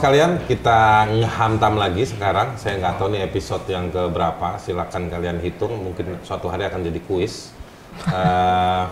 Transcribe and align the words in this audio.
sekalian, 0.00 0.40
kita 0.48 1.12
ngehantam 1.12 1.76
lagi 1.76 2.08
sekarang. 2.08 2.56
Saya 2.56 2.80
nggak 2.80 2.96
tahu 2.96 3.12
nih 3.12 3.20
episode 3.20 3.68
yang 3.68 3.92
ke 3.92 4.08
berapa. 4.08 4.56
Silakan 4.56 5.12
kalian 5.12 5.44
hitung. 5.44 5.76
Mungkin 5.76 6.24
suatu 6.24 6.48
hari 6.48 6.64
akan 6.64 6.88
jadi 6.88 7.00
kuis. 7.04 7.52
Eh, 8.08 8.84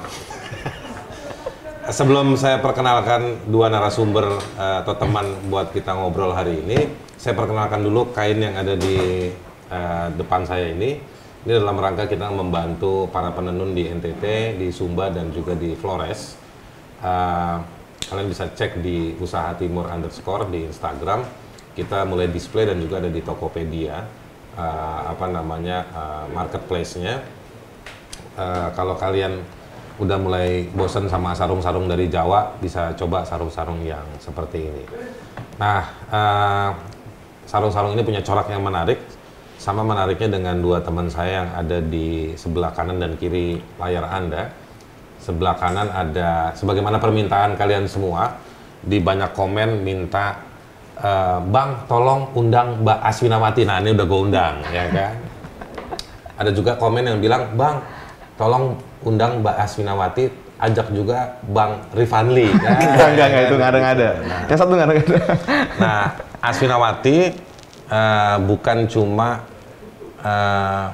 sebelum 1.88 2.36
saya 2.36 2.60
perkenalkan 2.60 3.48
dua 3.48 3.72
narasumber 3.72 4.36
eh, 4.60 4.84
atau 4.84 4.92
teman 5.00 5.48
buat 5.48 5.72
kita 5.72 5.96
ngobrol 5.96 6.36
hari 6.36 6.60
ini, 6.60 6.92
saya 7.16 7.32
perkenalkan 7.32 7.80
dulu 7.80 8.12
kain 8.12 8.44
yang 8.44 8.60
ada 8.60 8.76
di 8.76 9.32
eh, 9.72 10.06
depan 10.12 10.44
saya 10.44 10.76
ini. 10.76 11.00
Ini 11.48 11.52
dalam 11.56 11.80
rangka 11.80 12.04
kita 12.04 12.28
membantu 12.28 13.08
para 13.08 13.32
penenun 13.32 13.72
di 13.72 13.88
NTT, 13.88 14.60
di 14.60 14.68
Sumba 14.68 15.08
dan 15.08 15.32
juga 15.32 15.56
di 15.56 15.72
Flores. 15.72 16.36
Eh, 17.00 17.77
kalian 18.08 18.28
bisa 18.32 18.48
cek 18.48 18.80
di 18.80 19.12
usaha 19.20 19.52
timur 19.54 19.86
underscore 19.92 20.48
di 20.48 20.64
Instagram. 20.64 21.22
Kita 21.76 22.02
mulai 22.08 22.32
display 22.32 22.66
dan 22.66 22.80
juga 22.80 22.98
ada 22.98 23.12
di 23.12 23.20
Tokopedia. 23.22 24.02
eh, 24.58 25.00
apa 25.06 25.30
namanya 25.30 25.86
eh, 25.86 26.24
marketplace-nya. 26.34 27.22
Eh, 28.34 28.68
kalau 28.74 28.98
kalian 28.98 29.38
udah 29.98 30.18
mulai 30.18 30.66
bosen 30.74 31.10
sama 31.10 31.34
sarung-sarung 31.34 31.86
dari 31.86 32.10
Jawa, 32.10 32.58
bisa 32.58 32.94
coba 32.94 33.22
sarung-sarung 33.26 33.82
yang 33.86 34.02
seperti 34.18 34.66
ini. 34.66 34.84
Nah, 35.58 35.82
eh, 36.10 36.70
sarung-sarung 37.46 37.94
ini 37.94 38.02
punya 38.02 38.22
corak 38.22 38.50
yang 38.50 38.62
menarik, 38.62 38.98
sama 39.58 39.82
menariknya 39.82 40.38
dengan 40.38 40.58
dua 40.62 40.78
teman 40.82 41.10
saya 41.10 41.42
yang 41.42 41.48
ada 41.54 41.78
di 41.82 42.34
sebelah 42.38 42.70
kanan 42.70 43.02
dan 43.02 43.18
kiri 43.18 43.58
layar 43.78 44.06
Anda. 44.06 44.54
Sebelah 45.18 45.58
kanan 45.58 45.90
ada, 45.90 46.54
sebagaimana 46.54 46.96
permintaan 47.02 47.58
kalian 47.58 47.90
semua, 47.90 48.38
di 48.80 49.02
banyak 49.02 49.34
komen 49.34 49.82
minta, 49.82 50.38
eh, 50.96 51.38
Bang, 51.42 51.84
tolong 51.90 52.30
undang 52.38 52.80
Mbak 52.86 52.98
Aswinawati. 53.02 53.62
Nah, 53.66 53.82
ini 53.82 53.92
udah 53.92 54.06
gue 54.06 54.20
undang, 54.30 54.54
ya 54.70 54.84
kan? 54.88 55.14
Ada 56.38 56.50
juga 56.54 56.78
komen 56.78 57.02
yang 57.02 57.18
bilang, 57.18 57.50
Bang, 57.58 57.82
tolong 58.38 58.78
undang 59.02 59.42
Mbak 59.42 59.56
Aswinawati, 59.58 60.30
ajak 60.58 60.90
juga 60.94 61.38
Bang 61.50 61.82
Rifanli. 61.94 62.50
Nah, 62.62 62.78
Enggak, 62.78 63.08
enggak, 63.14 63.26
enggak, 63.28 63.42
itu 63.42 63.54
nggak 63.58 63.70
ada, 63.70 63.78
nggak 63.78 63.94
ada. 63.94 64.10
Yang 64.46 64.58
satu 64.58 64.72
nggak 64.74 64.86
ada, 64.86 64.94
nggak 64.94 65.06
ada. 65.06 65.18
Nah, 65.82 66.02
Aswinawati 66.38 67.18
eh, 67.90 68.36
bukan 68.46 68.78
cuma 68.86 69.28
eh, 70.22 70.86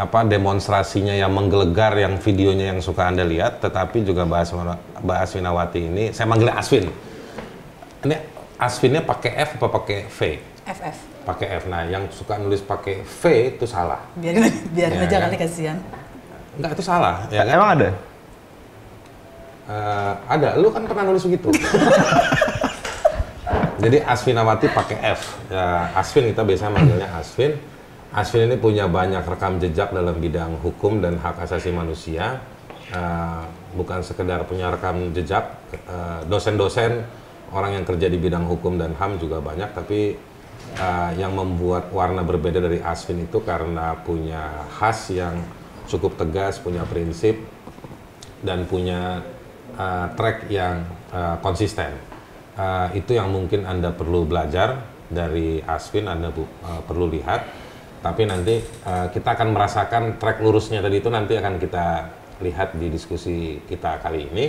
apa 0.00 0.24
demonstrasinya 0.24 1.12
yang 1.12 1.28
menggelegar 1.28 1.92
yang 1.94 2.16
videonya 2.16 2.72
yang 2.72 2.80
suka 2.80 3.04
Anda 3.04 3.20
lihat, 3.20 3.60
tetapi 3.60 4.00
juga 4.00 4.24
Mbak 4.24 4.40
Aswina- 4.40 4.80
Mbak 4.96 5.18
Aswinawati 5.20 5.80
ini, 5.84 6.04
saya 6.10 6.24
manggilnya 6.24 6.56
Aswin. 6.56 6.88
Ini 8.00 8.16
Aswinnya 8.56 9.04
pakai 9.04 9.30
F 9.44 9.60
apa 9.60 9.68
pakai 9.68 10.08
V? 10.08 10.20
FF. 10.64 10.96
Pakai 11.20 11.46
F. 11.60 11.64
Nah, 11.68 11.84
yang 11.84 12.08
suka 12.08 12.40
nulis 12.40 12.64
pakai 12.64 13.04
V 13.04 13.22
itu 13.52 13.68
salah. 13.68 14.00
Biarin 14.16 14.48
biarin 14.72 14.96
Ya, 14.96 15.04
aja 15.04 15.16
kan? 15.16 15.22
kali 15.28 15.36
kasihan. 15.36 15.76
Enggak, 16.56 16.70
itu 16.72 16.82
salah. 16.82 17.28
Ya 17.28 17.44
kan? 17.44 17.52
Emang 17.52 17.70
ada? 17.76 17.88
Eh, 19.70 20.12
ada, 20.26 20.48
lu 20.56 20.72
kan 20.72 20.82
pernah 20.82 21.04
nulis 21.06 21.22
begitu. 21.22 21.52
Jadi 23.80 24.00
Asfinawati 24.00 24.66
pakai 24.72 24.96
F. 25.12 25.36
Ya, 25.48 25.92
Asvin 25.92 26.32
kita 26.32 26.40
biasanya 26.40 26.72
manggilnya 26.72 27.08
Asvin. 27.16 27.52
Asvin 28.10 28.50
ini 28.50 28.58
punya 28.58 28.90
banyak 28.90 29.22
rekam 29.22 29.62
jejak 29.62 29.94
dalam 29.94 30.18
bidang 30.18 30.58
hukum 30.58 30.98
dan 30.98 31.18
hak 31.22 31.46
asasi 31.46 31.70
manusia. 31.70 32.42
Eh, 32.90 33.44
bukan 33.78 34.02
sekedar 34.02 34.42
punya 34.50 34.66
rekam 34.74 35.14
jejak, 35.14 35.46
eh, 35.70 36.20
dosen-dosen, 36.26 37.06
orang 37.54 37.78
yang 37.78 37.84
kerja 37.86 38.10
di 38.10 38.18
bidang 38.18 38.50
hukum 38.50 38.82
dan 38.82 38.98
HAM 38.98 39.22
juga 39.22 39.38
banyak, 39.38 39.70
tapi 39.70 40.18
eh, 40.74 41.10
yang 41.14 41.38
membuat 41.38 41.94
warna 41.94 42.26
berbeda 42.26 42.58
dari 42.58 42.82
Asvin 42.82 43.22
itu 43.22 43.38
karena 43.46 43.94
punya 44.02 44.66
khas 44.74 45.14
yang 45.14 45.38
cukup 45.86 46.18
tegas, 46.18 46.58
punya 46.58 46.82
prinsip, 46.86 47.34
dan 48.40 48.64
punya 48.64 49.20
uh, 49.76 50.06
track 50.16 50.48
yang 50.48 50.86
uh, 51.12 51.36
konsisten. 51.44 51.92
Uh, 52.56 52.88
itu 52.96 53.16
yang 53.16 53.30
mungkin 53.32 53.64
Anda 53.64 53.92
perlu 53.92 54.24
belajar 54.24 54.84
dari 55.10 55.60
Aswin, 55.64 56.08
Anda 56.08 56.32
bu- 56.32 56.48
uh, 56.64 56.82
perlu 56.84 57.08
lihat. 57.10 57.59
Tapi 58.00 58.22
nanti 58.24 58.56
uh, 58.84 59.12
kita 59.12 59.36
akan 59.36 59.52
merasakan 59.52 60.02
track 60.16 60.40
lurusnya 60.40 60.80
tadi 60.80 60.98
itu 60.98 61.12
nanti 61.12 61.36
akan 61.36 61.60
kita 61.60 61.86
lihat 62.40 62.72
di 62.74 62.88
diskusi 62.88 63.60
kita 63.68 64.00
kali 64.00 64.32
ini. 64.32 64.44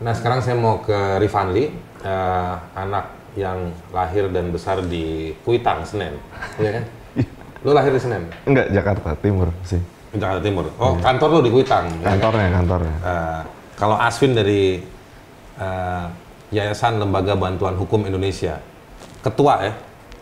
Nah 0.00 0.16
sekarang 0.16 0.40
saya 0.40 0.56
mau 0.56 0.80
ke 0.80 1.20
Rifanli, 1.20 1.68
uh, 2.00 2.54
anak 2.72 3.12
yang 3.36 3.70
lahir 3.92 4.32
dan 4.32 4.48
besar 4.48 4.80
di 4.80 5.36
Kuitang, 5.44 5.84
Senen. 5.84 6.16
Iya 6.56 6.80
kan? 6.80 6.84
Lu 7.68 7.76
lahir 7.76 7.92
di 7.92 8.00
Senen? 8.00 8.24
Enggak, 8.48 8.72
Jakarta 8.72 9.12
Timur 9.20 9.52
sih. 9.62 9.78
Jakarta 10.16 10.40
Timur. 10.40 10.72
Oh, 10.80 10.96
kantor 10.96 11.28
lu 11.28 11.40
di 11.44 11.50
Kuitang. 11.52 11.84
ya 12.00 12.08
kan? 12.08 12.16
Kantornya, 12.16 12.48
kantornya. 12.48 12.94
Eh, 13.04 13.40
kalau 13.76 14.00
Aswin 14.00 14.32
dari 14.32 14.80
eh, 15.60 16.04
Yayasan 16.48 16.96
Lembaga 16.96 17.36
Bantuan 17.36 17.76
Hukum 17.76 18.08
Indonesia, 18.08 18.56
ketua 19.20 19.68
ya, 19.68 19.72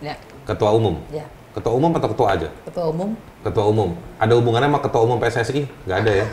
Ya, 0.03 0.15
ketua 0.43 0.75
umum. 0.75 0.99
ya. 1.15 1.23
Ketua 1.57 1.73
umum 1.73 1.89
atau 1.97 2.13
ketua 2.13 2.29
aja? 2.37 2.49
Ketua 2.69 2.93
umum. 2.93 3.17
Ketua 3.41 3.65
umum. 3.65 3.97
Ada 4.21 4.33
hubungannya 4.37 4.69
sama 4.69 4.81
ketua 4.85 5.01
umum 5.09 5.17
PSSI? 5.17 5.65
Nggak 5.89 5.99
ada 6.05 6.13
ya. 6.13 6.27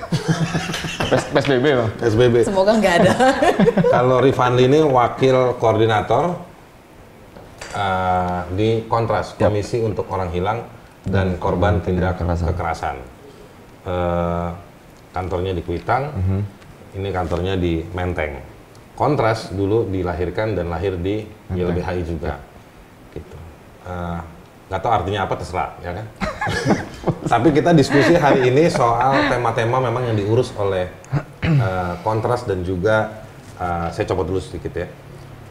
PS- 1.15 1.29
PSBB 1.31 1.65
bang. 1.79 1.89
PSBB. 1.95 2.35
Semoga 2.43 2.75
nggak 2.75 2.95
ada. 2.99 3.11
Kalau 3.95 4.19
Rifanli 4.19 4.67
ini 4.67 4.83
wakil 4.83 5.55
koordinator 5.63 6.35
eh, 7.71 8.39
di 8.51 8.69
Kontras, 8.91 9.39
Komisi 9.39 9.79
untuk 9.79 10.11
Orang 10.11 10.27
Hilang 10.35 10.67
dan 11.07 11.39
Korban 11.39 11.79
Tindak 11.79 12.19
Kekerasan. 12.19 12.47
Kekerasan. 12.51 12.95
Eh, 13.87 14.47
kantornya 15.15 15.55
di 15.55 15.63
Kuitang, 15.63 16.11
ini 16.99 17.09
kantornya 17.15 17.55
di 17.55 17.79
Menteng. 17.95 18.43
Kontras 18.99 19.55
dulu 19.55 19.87
dilahirkan 19.87 20.51
dan 20.51 20.67
lahir 20.67 20.99
di 20.99 21.23
YLBHI 21.47 21.99
juga. 22.03 22.43
Gitu. 23.15 23.37
Eh, 23.87 24.19
nggak 24.73 24.81
tahu 24.81 24.89
artinya 24.89 25.29
apa 25.29 25.37
terserah, 25.37 25.69
ya 25.85 25.91
kan? 25.93 26.05
Tapi 27.37 27.53
kita 27.53 27.77
diskusi 27.77 28.17
hari 28.17 28.49
ini 28.49 28.65
soal 28.73 29.29
tema-tema 29.29 29.77
memang 29.77 30.09
yang 30.09 30.17
diurus 30.17 30.49
oleh 30.57 30.89
eh, 31.45 31.93
Kontras 32.01 32.49
dan 32.49 32.65
juga 32.65 33.21
eh, 33.61 33.93
saya 33.93 34.05
coba 34.09 34.25
dulu 34.25 34.41
sedikit 34.41 34.73
ya, 34.73 34.89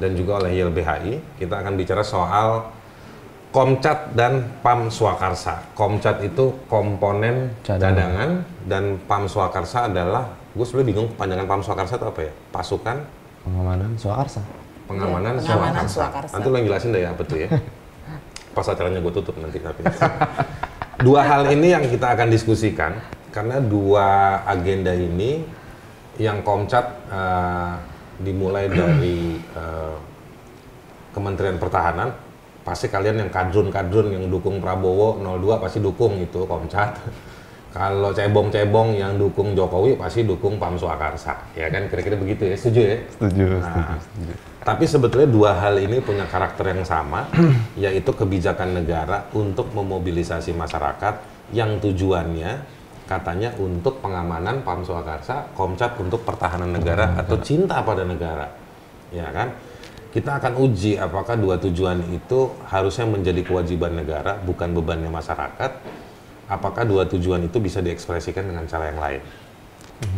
dan 0.03 0.19
juga 0.19 0.43
oleh 0.43 0.59
YLBHI. 0.59 1.39
Kita 1.39 1.55
akan 1.63 1.79
bicara 1.79 2.03
soal 2.03 2.67
Komcat 3.55 4.17
dan 4.19 4.59
Pam 4.59 4.91
Swakarsa. 4.91 5.71
Komcat 5.79 6.25
itu 6.27 6.57
komponen 6.67 7.55
Cadangan. 7.63 7.95
cadangan 7.95 8.31
dan 8.67 8.99
Pam 9.07 9.31
Swakarsa 9.31 9.87
adalah 9.87 10.35
gue 10.51 10.65
sebenarnya 10.67 10.89
bingung 10.91 11.09
kepanjangan 11.15 11.47
Pam 11.47 11.63
Swakarsa 11.63 11.95
itu 11.95 12.07
apa 12.11 12.21
ya? 12.27 12.33
Pasukan 12.51 12.97
Pengamanan 13.47 13.93
Swakarsa. 13.95 14.43
Pengamanan, 14.91 15.39
Iya, 15.39 15.47
pengamanan 15.47 15.87
Swakarsa. 15.87 15.95
Swakarsa. 15.95 16.33
Nanti 16.35 16.47
lo 16.51 16.57
yang 16.59 16.67
jelasin 16.75 16.91
deh 16.91 17.03
ya 17.07 17.11
apa 17.15 17.23
tuh 17.23 17.39
ya. 17.39 17.49
Pas 18.53 18.67
acaranya 18.69 19.01
gue 19.01 19.13
tutup 19.13 19.37
nanti 19.41 19.59
tapi. 19.59 19.83
dua 21.07 21.25
hal 21.25 21.51
ini 21.51 21.73
yang 21.73 21.85
kita 21.89 22.15
akan 22.15 22.29
diskusikan 22.31 23.01
karena 23.33 23.59
dua 23.59 24.39
agenda 24.45 24.93
ini 24.93 25.43
yang 26.21 26.45
Komcat 26.45 26.85
eh, 27.09 27.73
dimulai 28.21 28.69
dari 28.69 29.41
eh, 29.41 29.97
Kementerian 31.17 31.57
Pertahanan 31.57 32.13
pasti 32.63 32.87
kalian 32.87 33.27
yang 33.27 33.31
kadrun-kadrun 33.33 34.15
yang 34.15 34.25
dukung 34.31 34.63
Prabowo 34.63 35.19
02 35.19 35.65
pasti 35.65 35.83
dukung 35.83 36.21
itu 36.23 36.47
Komcat. 36.47 37.01
Kalau 37.73 38.13
cebong-cebong 38.13 39.01
yang 39.01 39.17
dukung 39.17 39.57
Jokowi 39.57 39.97
pasti 39.97 40.29
dukung 40.29 40.61
Pam 40.61 40.77
Swakarsa. 40.77 41.41
Ya 41.57 41.73
kan 41.73 41.89
kira-kira 41.89 42.21
begitu 42.21 42.45
ya. 42.45 42.57
Setuju 42.57 42.81
ya? 42.85 42.99
Setuju, 43.17 43.45
Nah, 43.49 43.65
setuju, 43.65 43.95
setuju. 43.97 44.52
Tapi 44.63 44.87
sebetulnya 44.87 45.27
dua 45.27 45.59
hal 45.59 45.83
ini 45.83 45.99
punya 45.99 46.23
karakter 46.31 46.71
yang 46.71 46.87
sama, 46.87 47.27
yaitu 47.83 48.15
kebijakan 48.15 48.79
negara 48.79 49.27
untuk 49.35 49.75
memobilisasi 49.75 50.55
masyarakat 50.55 51.19
yang 51.51 51.83
tujuannya 51.83 52.63
katanya 53.11 53.51
untuk 53.59 53.99
pengamanan 53.99 54.63
Pam 54.63 54.87
Swakarsa, 54.87 55.51
Komcat 55.59 55.99
untuk 55.99 56.23
pertahanan 56.23 56.71
negara 56.71 57.19
atau 57.19 57.37
cinta 57.43 57.83
pada 57.83 58.07
negara. 58.07 58.47
Ya 59.11 59.29
kan? 59.35 59.53
Kita 60.15 60.39
akan 60.39 60.61
uji 60.63 61.01
apakah 61.01 61.35
dua 61.35 61.59
tujuan 61.59 61.99
itu 62.15 62.53
harusnya 62.71 63.09
menjadi 63.09 63.43
kewajiban 63.43 63.99
negara, 63.99 64.39
bukan 64.39 64.77
bebannya 64.77 65.11
masyarakat. 65.11 65.71
Apakah 66.47 66.85
dua 66.85 67.09
tujuan 67.09 67.49
itu 67.49 67.59
bisa 67.59 67.81
diekspresikan 67.81 68.45
dengan 68.45 68.69
cara 68.69 68.93
yang 68.93 69.01
lain? 69.01 69.21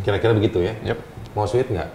Kira-kira 0.03 0.35
begitu 0.35 0.61
ya? 0.61 0.75
Yep. 0.83 0.99
Mau 1.39 1.47
sweet 1.47 1.71
nggak? 1.71 1.91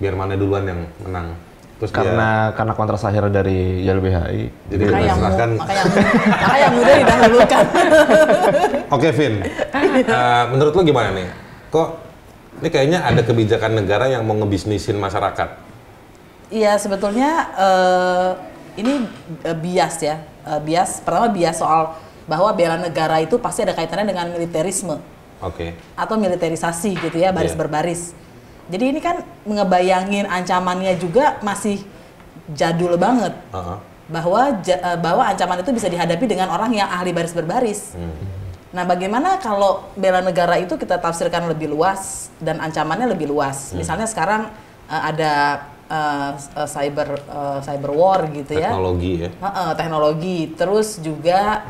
Biar 0.00 0.14
mana 0.16 0.34
duluan 0.40 0.64
yang 0.64 0.80
menang? 1.04 1.36
Terus 1.82 1.90
dia- 1.90 1.98
Karena 1.98 2.30
karena 2.54 2.72
kontras 2.72 3.02
akhir 3.02 3.26
dari 3.28 3.82
YLBHI. 3.82 4.42
Jadi 4.70 4.82
Maka 4.86 4.94
yang, 4.94 5.02
mu- 5.10 5.18
silakan. 5.18 5.50
maka 5.58 5.72
yang, 5.74 5.88
maka 6.30 6.56
yang 6.56 6.72
muda 6.72 6.92
didahulukan. 6.94 7.64
Oke, 8.94 9.08
Vin. 9.10 9.34
Eh, 9.42 10.44
menurut 10.46 10.72
lo 10.72 10.82
gimana 10.82 11.10
nih? 11.10 11.26
Kok 11.68 11.88
ini 12.62 12.68
kayaknya 12.70 12.98
ada 13.02 13.18
kebijakan 13.20 13.72
negara 13.74 14.06
yang 14.06 14.22
mau 14.22 14.38
ngebisnisin 14.38 14.94
masyarakat? 14.94 15.48
Iya 16.48 16.78
sebetulnya 16.78 17.30
eh, 17.50 18.30
ini 18.78 19.02
eh, 19.42 19.56
bias 19.56 19.94
ya. 20.00 20.22
Eh, 20.44 20.60
bias 20.60 21.02
pertama 21.02 21.26
bias 21.28 21.58
soal 21.58 21.98
bahwa 22.24 22.54
bela 22.54 22.78
negara 22.78 23.18
itu 23.18 23.34
pasti 23.36 23.66
ada 23.66 23.74
kaitannya 23.74 24.06
dengan 24.06 24.30
militerisme 24.30 25.02
Oke. 25.40 25.74
atau 25.98 26.14
militerisasi 26.14 26.94
gitu 27.00 27.18
ya, 27.18 27.34
baris 27.34 27.50
Iya. 27.50 27.58
berbaris. 27.58 28.02
Jadi 28.70 28.84
ini 28.94 29.00
kan 29.02 29.22
ngebayangin 29.42 30.30
ancamannya 30.30 30.94
juga 30.98 31.38
masih 31.42 31.82
jadul 32.54 32.94
banget 32.94 33.34
Heeh. 33.50 33.78
bahwa 34.06 34.40
ja- 34.62 34.80
eh, 34.82 34.98
bahwa 34.98 35.22
ancaman 35.26 35.58
itu 35.62 35.70
bisa 35.74 35.88
dihadapi 35.90 36.24
dengan 36.30 36.50
orang 36.50 36.70
yang 36.70 36.86
ahli 36.86 37.10
baris 37.10 37.34
berbaris. 37.34 37.94
Nah, 38.72 38.88
bagaimana 38.88 39.36
kalau 39.36 39.84
bela 40.00 40.24
negara 40.24 40.56
itu 40.56 40.80
kita 40.80 40.96
tafsirkan 40.96 41.44
lebih 41.44 41.68
luas 41.68 42.32
dan 42.40 42.56
ancamannya 42.56 43.12
lebih 43.12 43.28
luas? 43.28 43.76
Misalnya 43.76 44.08
sekarang 44.08 44.48
eh, 44.88 45.02
ada 45.02 45.32
eh, 45.90 46.30
cyber 46.64 47.08
eh, 47.18 47.58
cyber 47.66 47.90
war 47.92 48.20
gitu 48.32 48.56
ya. 48.56 48.72
Teknologi 48.72 49.12
ya. 49.26 49.30
Heeh, 49.42 49.70
teknologi. 49.76 50.38
Terus 50.56 51.02
juga 51.02 51.66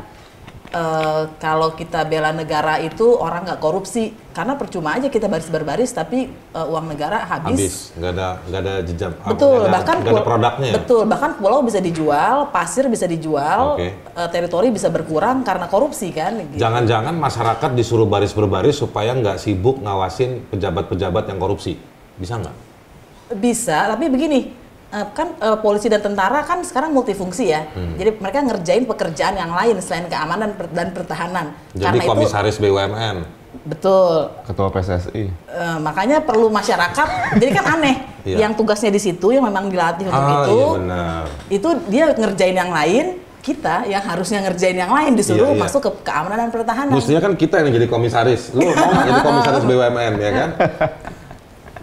eh, 0.73 1.21
kalau 1.37 1.77
kita 1.77 2.01
bela 2.09 2.33
negara 2.33 2.81
itu 2.81 3.13
orang 3.15 3.45
nggak 3.45 3.61
korupsi 3.61 4.11
karena 4.33 4.57
percuma 4.57 4.97
aja 4.97 5.13
kita 5.13 5.29
baris 5.29 5.45
berbaris 5.47 5.93
tapi 5.93 6.27
eh, 6.33 6.65
uang 6.73 6.89
negara 6.89 7.23
habis. 7.29 7.53
Habis. 7.53 7.75
Nggak 7.93 8.11
ada 8.17 8.27
nggak 8.49 8.59
ada 8.65 8.73
jejak. 8.81 9.11
Betul, 9.21 9.53
nggak 9.53 9.69
ada, 9.69 9.75
bahkan 9.77 9.95
ada 10.01 10.23
produknya. 10.25 10.67
ya? 10.67 10.73
Betul, 10.81 11.01
bahkan 11.05 11.31
pulau 11.37 11.59
bisa 11.61 11.79
dijual, 11.79 12.49
pasir 12.49 12.89
bisa 12.89 13.05
dijual, 13.05 13.77
Oke. 13.77 13.93
eh, 13.93 14.27
teritori 14.33 14.73
bisa 14.73 14.89
berkurang 14.89 15.45
karena 15.45 15.69
korupsi 15.69 16.09
kan. 16.09 16.41
gitu. 16.41 16.57
Jangan-jangan 16.57 17.13
masyarakat 17.13 17.69
disuruh 17.77 18.09
baris 18.09 18.33
berbaris 18.33 18.81
supaya 18.81 19.13
nggak 19.13 19.37
sibuk 19.37 19.77
ngawasin 19.85 20.49
pejabat-pejabat 20.49 21.29
yang 21.29 21.37
korupsi. 21.37 21.77
Bisa 22.17 22.41
nggak? 22.41 22.55
Bisa, 23.33 23.89
tapi 23.89 24.09
begini, 24.13 24.62
eh, 24.93 25.05
kan 25.11 25.27
eh, 25.35 25.57
polisi 25.57 25.89
dan 25.89 25.99
tentara 25.99 26.39
kan 26.41 26.61
sekarang 26.61 26.93
multifungsi 26.93 27.49
ya. 27.49 27.65
Hmm. 27.67 27.97
Jadi 27.97 28.15
mereka 28.15 28.37
ngerjain 28.41 28.85
pekerjaan 28.85 29.33
yang 29.33 29.51
lain 29.51 29.75
selain 29.79 30.05
keamanan 30.05 30.53
dan 30.69 30.87
pertahanan. 30.89 31.45
Jadi 31.73 31.97
Karena 31.97 32.03
komisaris 32.05 32.57
BUMN. 32.57 33.17
itu 33.53 33.61
betul. 33.63 34.15
Ketua 34.43 34.67
PSSI. 34.69 35.23
Eh, 35.29 35.77
makanya 35.79 36.17
perlu 36.19 36.49
masyarakat. 36.49 37.07
jadi 37.37 37.51
kan 37.53 37.65
aneh, 37.77 37.95
Iya. 38.23 38.37
yang 38.39 38.53
tugasnya 38.53 38.87
di 38.87 38.97
situ 38.97 39.29
yang 39.29 39.43
memang 39.43 39.67
dilatih 39.67 40.07
untuk 40.07 40.15
Ah 40.17 40.41
itu, 40.41 40.55
iya 40.55 40.67
benar. 40.79 41.23
itu 41.49 41.69
dia 41.87 42.05
ngerjain 42.13 42.55
yang 42.55 42.71
lain. 42.71 43.05
Kita 43.43 43.83
yang 43.83 43.99
harusnya 43.99 44.39
ngerjain 44.39 44.71
yang 44.73 44.87
lain 44.87 45.19
disuruh 45.19 45.51
Iya, 45.51 45.59
iya. 45.59 45.63
masuk 45.67 45.81
ke 45.83 45.91
keamanan 46.01 46.47
dan 46.47 46.49
pertahanan. 46.49 46.95
Mestinya 46.95 47.19
kan 47.19 47.35
kita 47.35 47.59
yang 47.59 47.75
jadi 47.75 47.87
komisaris. 47.87 48.55
Lu 48.55 48.63
mau 48.63 48.71
nggak 48.71 49.03
jadi 49.03 49.21
komisaris 49.27 49.63
BUMN 49.67 50.13
ya 50.15 50.31
kan? 50.31 50.49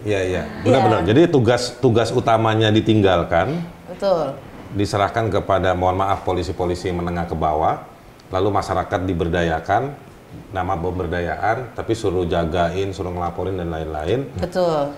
Iya 0.01 0.21
iya. 0.25 0.43
Benar-benar. 0.65 1.05
Jadi 1.05 1.29
tugas 1.29 1.77
tugas 1.77 2.09
utamanya 2.09 2.73
ditinggalkan, 2.73 3.61
Betul. 3.85 4.33
diserahkan 4.73 5.29
kepada 5.29 5.77
mohon 5.77 6.01
maaf 6.01 6.25
polisi-polisi 6.25 6.89
menengah 6.89 7.29
ke 7.29 7.35
bawah, 7.37 7.85
lalu 8.33 8.49
masyarakat 8.49 8.99
diberdayakan, 9.05 9.93
nama 10.49 10.73
pemberdayaan, 10.73 11.77
tapi 11.77 11.93
suruh 11.93 12.25
jagain, 12.25 12.89
suruh 12.95 13.13
ngelaporin 13.13 13.61
dan 13.61 13.69
lain-lain. 13.69 14.25
Betul. 14.41 14.89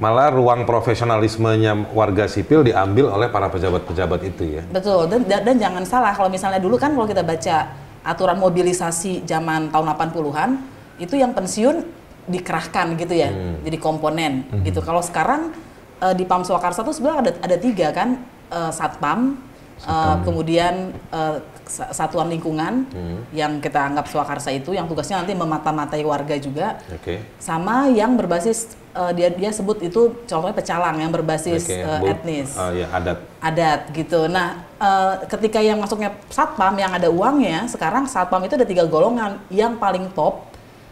Malah 0.00 0.32
ruang 0.32 0.64
profesionalismenya 0.64 1.92
warga 1.92 2.24
sipil 2.30 2.64
diambil 2.64 3.10
oleh 3.10 3.28
para 3.28 3.50
pejabat-pejabat 3.50 4.20
itu 4.22 4.58
ya. 4.58 4.62
Betul, 4.70 5.10
dan, 5.10 5.26
dan, 5.26 5.40
dan 5.44 5.56
jangan 5.58 5.84
salah 5.84 6.14
kalau 6.14 6.30
misalnya 6.30 6.62
dulu 6.62 6.78
kan 6.80 6.94
kalau 6.94 7.04
kita 7.10 7.20
baca 7.20 7.74
aturan 8.00 8.38
mobilisasi 8.40 9.28
zaman 9.28 9.68
tahun 9.68 9.92
80-an 9.92 10.50
itu 10.96 11.14
yang 11.20 11.36
pensiun 11.36 11.99
dikerahkan 12.30 12.94
gitu 12.94 13.14
ya, 13.14 13.30
jadi 13.60 13.76
komponen 13.76 14.32
gitu. 14.62 14.80
Kalau 14.80 15.02
sekarang 15.02 15.50
eh, 15.98 16.14
di 16.14 16.24
Pam 16.24 16.40
Swakarsa 16.40 16.80
itu 16.80 16.94
sebenarnya 16.94 17.20
ada 17.20 17.32
ada 17.44 17.56
tiga 17.56 17.90
kan, 17.90 18.10
Eh, 18.50 18.72
Satpam, 18.74 19.38
eh, 19.80 20.16
kemudian 20.20 20.90
eh, 20.90 21.36
sa- 21.64 21.94
satuan 21.94 22.26
lingkungan 22.26 22.82
yang 23.30 23.58
kita 23.58 23.78
anggap 23.86 24.10
Swakarsa 24.10 24.50
itu 24.50 24.74
yang 24.74 24.90
tugasnya 24.90 25.22
nanti 25.22 25.34
memata-matai 25.34 26.02
warga 26.02 26.34
juga, 26.34 26.82
Oke. 26.90 27.22
sama 27.38 27.86
yang 27.86 28.18
berbasis 28.18 28.74
eh, 28.90 29.12
dia 29.14 29.30
dia 29.30 29.54
sebut 29.54 29.78
itu 29.80 30.26
contohnya 30.26 30.50
pecalang 30.50 30.98
yang 30.98 31.14
berbasis 31.14 31.62
eh, 31.70 31.86
Bu- 32.02 32.10
etnis 32.10 32.58
ah, 32.58 32.74
ya 32.74 32.90
adat. 32.90 33.22
adat 33.38 33.80
gitu. 33.94 34.26
Nah, 34.26 34.66
eh, 34.82 35.22
ketika 35.30 35.62
yang 35.62 35.78
masuknya 35.78 36.10
satpam 36.26 36.74
yang 36.74 36.90
ada 36.90 37.06
uangnya, 37.06 37.70
sekarang 37.70 38.10
satpam 38.10 38.42
itu 38.42 38.58
ada 38.58 38.66
tiga 38.66 38.82
golongan. 38.82 39.38
Yang 39.46 39.78
paling 39.78 40.10
top 40.10 40.49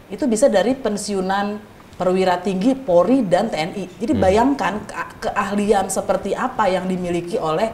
itu 0.09 0.25
bisa 0.25 0.45
dari 0.45 0.73
pensiunan 0.73 1.61
perwira 1.95 2.37
tinggi 2.37 2.73
Polri 2.73 3.21
dan 3.21 3.47
TNI. 3.47 3.99
Jadi 3.99 4.13
bayangkan 4.15 4.81
ke- 4.81 4.95
keahlian 5.23 5.87
seperti 5.87 6.31
apa 6.31 6.65
yang 6.65 6.85
dimiliki 6.85 7.35
oleh 7.35 7.69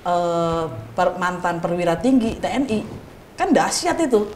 eh, 0.00 0.64
per- 0.90 1.16
mantan 1.16 1.58
perwira 1.58 1.92
tinggi 1.94 2.36
TNI. 2.36 2.80
Kan 3.34 3.52
dahsyat 3.52 3.96
itu. 3.98 4.28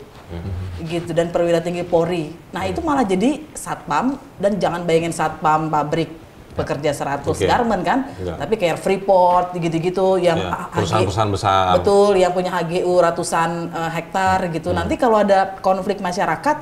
Gitu 0.80 1.10
dan 1.10 1.28
perwira 1.28 1.60
tinggi 1.60 1.80
Polri. 1.82 2.32
Nah, 2.50 2.64
itu 2.64 2.80
malah 2.80 3.02
jadi 3.02 3.44
satpam 3.52 4.12
dan 4.36 4.56
jangan 4.56 4.82
bayangin 4.82 5.12
satpam 5.12 5.68
pabrik 5.68 6.10
pekerja 6.52 6.92
100 6.92 7.26
Oke. 7.26 7.44
garment 7.44 7.82
kan, 7.82 8.06
Enggak. 8.14 8.36
tapi 8.38 8.54
kayak 8.54 8.78
Freeport 8.78 9.58
gitu-gitu 9.58 10.16
yang 10.16 10.38
Ya, 10.38 10.54
H- 10.54 10.70
perusahaan-perusahaan 10.70 11.32
besar. 11.32 11.74
Betul, 11.74 12.14
yang 12.14 12.30
punya 12.30 12.50
HGU 12.52 12.94
ratusan 12.96 13.50
eh, 13.68 13.90
hektar 13.92 14.38
gitu. 14.48 14.70
Nanti 14.70 14.94
kalau 14.94 15.18
ada 15.18 15.58
konflik 15.58 15.98
masyarakat, 15.98 16.56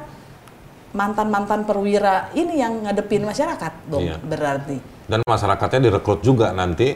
mantan-mantan 0.92 1.64
perwira 1.64 2.28
ini 2.32 2.60
yang 2.60 2.84
ngadepin 2.84 3.24
masyarakat 3.24 3.72
dong 3.88 4.04
Iya. 4.04 4.16
berarti 4.20 4.76
Dan 5.08 5.20
masyarakatnya 5.24 5.80
direkrut 5.82 6.20
juga 6.20 6.52
nanti 6.52 6.94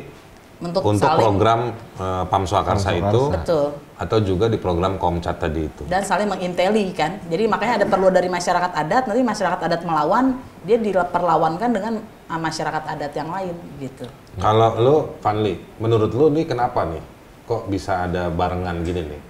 untuk, 0.56 0.80
untuk 0.84 1.04
saling 1.04 1.20
program 1.20 1.60
eh, 1.96 2.24
Pam 2.28 2.44
Swakarsa 2.44 2.92
Pam 2.92 3.00
itu 3.02 3.22
betul 3.32 3.66
atau 3.96 4.18
juga 4.20 4.44
di 4.46 4.60
program 4.60 5.00
Komcat 5.00 5.40
tadi 5.40 5.64
itu. 5.64 5.82
dan 5.88 6.04
saling 6.04 6.28
menginteli 6.28 6.92
kan. 6.92 7.16
Jadi 7.32 7.48
makanya 7.48 7.80
ada 7.80 7.86
perlu 7.88 8.12
dari 8.12 8.28
masyarakat 8.28 8.72
adat, 8.76 9.08
nanti 9.08 9.24
masyarakat 9.24 9.56
adat 9.56 9.82
melawan, 9.88 10.36
dia 10.68 10.76
diperlawankan 10.76 11.70
dengan 11.72 11.94
ah, 12.28 12.36
masyarakat 12.36 12.82
adat 12.92 13.12
yang 13.16 13.32
lain 13.32 13.56
gitu. 13.80 14.04
Kalau 14.36 14.76
lu, 14.76 14.96
Fanli, 15.24 15.56
menurut 15.80 16.12
lu 16.12 16.28
nih 16.28 16.44
kenapa 16.44 16.84
nih? 16.84 17.00
Kok 17.48 17.72
bisa 17.72 18.04
ada 18.04 18.28
barengan 18.28 18.84
gini 18.84 19.00
nih? 19.00 19.20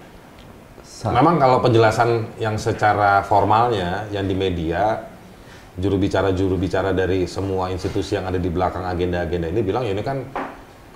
Sa- 0.87 1.11
Memang 1.11 1.43
kalau 1.43 1.59
penjelasan 1.59 2.39
yang 2.39 2.55
secara 2.57 3.27
formalnya, 3.27 4.07
yang 4.15 4.25
di 4.25 4.39
media, 4.39 5.03
juru 5.77 5.99
bicara 5.99 6.31
juru 6.33 6.55
bicara 6.57 6.95
dari 6.95 7.27
semua 7.27 7.69
institusi 7.69 8.15
yang 8.17 8.25
ada 8.31 8.39
di 8.39 8.49
belakang 8.49 8.87
agenda-agenda 8.87 9.51
ini 9.51 9.61
bilang 9.61 9.85
ya 9.85 9.93
ini 9.93 10.01
kan 10.01 10.25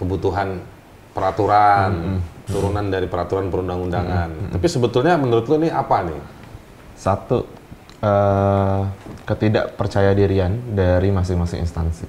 kebutuhan 0.00 0.62
peraturan, 1.12 2.22
turunan 2.48 2.86
dari 2.88 3.04
peraturan 3.10 3.50
perundang-undangan. 3.52 4.54
Tapi 4.56 4.66
sebetulnya 4.70 5.18
menurut 5.20 5.44
lu 5.50 5.60
nih 5.60 5.74
apa 5.74 6.06
nih? 6.06 6.20
Satu, 6.96 7.44
eh, 8.00 8.80
ketidakpercaya 9.26 10.16
dirian 10.16 10.54
dari 10.72 11.12
masing-masing 11.12 11.60
instansi. 11.60 12.06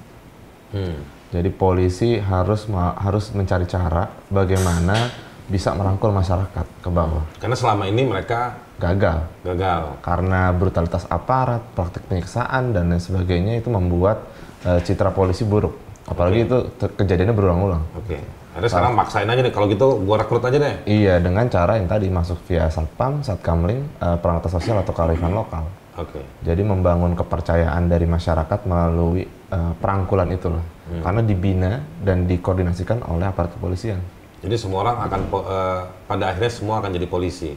Hmm. 0.72 0.96
Jadi 1.32 1.48
polisi 1.52 2.16
harus 2.16 2.68
harus 2.96 3.32
mencari 3.32 3.64
cara 3.64 4.08
bagaimana 4.28 5.08
bisa 5.52 5.76
merangkul 5.76 6.08
masyarakat 6.08 6.64
ke 6.80 6.88
bawah. 6.88 7.20
Karena 7.36 7.52
selama 7.52 7.84
ini 7.84 8.08
mereka 8.08 8.56
Gagal 8.80 9.28
gagal. 9.44 10.00
karena 10.00 10.48
brutalitas 10.50 11.04
aparat, 11.06 11.60
praktik 11.76 12.02
penyiksaan 12.08 12.72
dan 12.72 12.88
lain 12.88 12.98
sebagainya 12.98 13.60
itu 13.60 13.68
membuat 13.68 14.24
eh, 14.64 14.80
citra 14.80 15.12
polisi 15.12 15.44
buruk. 15.44 15.76
Apalagi 16.08 16.48
itu 16.48 16.58
ter- 16.80 16.96
kejadiannya 16.96 17.36
berulang-ulang. 17.36 17.84
Oke. 17.94 18.16
Ada 18.52 18.68
sekarang 18.68 18.92
maksain 18.92 19.28
aja 19.28 19.40
nih 19.40 19.52
kalau 19.52 19.64
gitu 19.68 20.02
gua 20.02 20.20
rekrut 20.20 20.44
aja 20.44 20.58
deh. 20.60 20.74
Iya, 20.84 21.20
dengan 21.20 21.48
cara 21.48 21.80
yang 21.80 21.88
tadi 21.88 22.12
masuk 22.12 22.36
via 22.48 22.68
Satpam, 22.68 23.20
Satkamling, 23.22 23.80
eh, 24.00 24.16
perangkat 24.18 24.50
sosial 24.50 24.80
atau 24.80 24.90
kearifan 24.90 25.36
lokal. 25.36 25.68
Oke. 26.00 26.24
Jadi 26.40 26.64
membangun 26.64 27.12
kepercayaan 27.12 27.86
dari 27.86 28.08
masyarakat 28.08 28.60
melalui 28.64 29.22
eh, 29.28 29.72
perangkulan 29.78 30.32
itulah. 30.32 30.64
Karena 30.92 31.22
dibina 31.24 31.80
dan 32.02 32.26
dikoordinasikan 32.26 33.06
oleh 33.06 33.24
aparat 33.24 33.54
kepolisian. 33.56 34.00
Jadi 34.42 34.54
semua 34.58 34.82
orang 34.82 34.96
akan 35.00 35.20
po- 35.30 35.46
eh, 35.46 35.80
pada 36.04 36.24
akhirnya 36.28 36.50
semua 36.50 36.82
akan 36.82 36.90
jadi 36.90 37.06
polisi. 37.06 37.54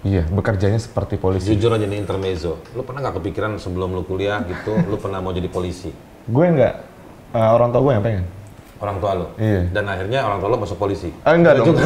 Iya, 0.00 0.24
bekerjanya 0.26 0.80
seperti 0.80 1.14
polisi. 1.14 1.46
Jujur 1.46 1.70
aja 1.70 1.84
nih 1.84 2.00
intermezzo. 2.00 2.58
Lu 2.72 2.82
pernah 2.82 3.04
nggak 3.04 3.20
kepikiran 3.20 3.54
sebelum 3.56 3.92
lu 3.92 4.02
kuliah 4.02 4.40
gitu, 4.42 4.74
lu 4.82 4.96
pernah 4.96 5.20
mau 5.20 5.30
jadi 5.30 5.46
polisi? 5.46 5.92
Gue 6.24 6.46
nggak, 6.48 6.74
eh, 7.30 7.50
orang 7.52 7.68
tua 7.70 7.80
gue 7.80 7.92
yang 7.92 8.02
pengen. 8.02 8.24
Orang 8.80 8.96
tua 8.96 9.12
lu? 9.12 9.26
Iya. 9.36 9.68
Dan 9.70 9.84
akhirnya 9.86 10.24
orang 10.24 10.38
tua 10.40 10.48
lu 10.48 10.58
masuk 10.58 10.76
polisi? 10.76 11.12
Ah, 11.20 11.36
enggak 11.36 11.60
dong. 11.60 11.76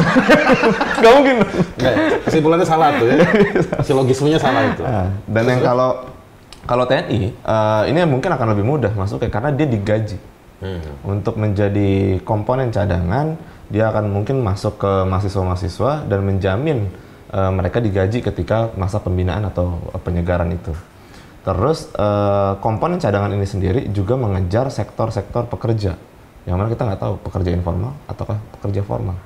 Nggak 1.03 1.13
mungkin. 1.13 1.35
Enggak 1.75 1.91
ya? 1.91 2.05
Kesimpulannya 2.23 2.63
salah 2.63 2.89
tuh 2.95 3.05
ya? 3.05 3.19
Silogismenya 3.87 4.39
salah 4.39 4.63
itu. 4.63 4.79
Nah, 4.79 5.11
dan 5.27 5.43
yang 5.43 5.59
kalau 5.59 5.89
kalau 6.63 6.87
TNI 6.87 7.35
eh, 7.35 7.81
ini 7.91 7.99
mungkin 8.07 8.31
akan 8.31 8.47
lebih 8.55 8.63
mudah 8.63 8.91
masuknya 8.95 9.27
karena 9.29 9.51
dia 9.51 9.67
digaji 9.67 10.17
Hmm. 10.55 10.79
untuk 11.03 11.35
menjadi 11.35 12.23
komponen 12.23 12.71
cadangan. 12.71 13.35
Dia 13.69 13.89
akan 13.89 14.13
mungkin 14.13 14.45
masuk 14.45 14.77
ke 14.77 14.91
mahasiswa-mahasiswa 15.09 16.05
dan 16.05 16.19
menjamin 16.21 16.89
eh, 17.33 17.51
mereka 17.51 17.81
digaji 17.81 18.21
ketika 18.21 18.69
masa 18.77 19.01
pembinaan 19.01 19.45
atau 19.49 19.81
penyegaran 20.05 20.53
itu. 20.53 20.73
Terus 21.45 21.89
eh, 21.93 22.53
komponen 22.61 22.97
cadangan 22.97 23.33
ini 23.33 23.45
sendiri 23.45 23.81
juga 23.89 24.17
mengejar 24.17 24.69
sektor-sektor 24.69 25.45
pekerja 25.49 25.97
yang 26.45 26.61
mana 26.61 26.69
kita 26.69 26.85
nggak 26.85 27.01
tahu 27.01 27.13
pekerja 27.25 27.49
informal 27.57 27.97
ataukah 28.05 28.37
pekerja 28.57 28.85
formal. 28.85 29.17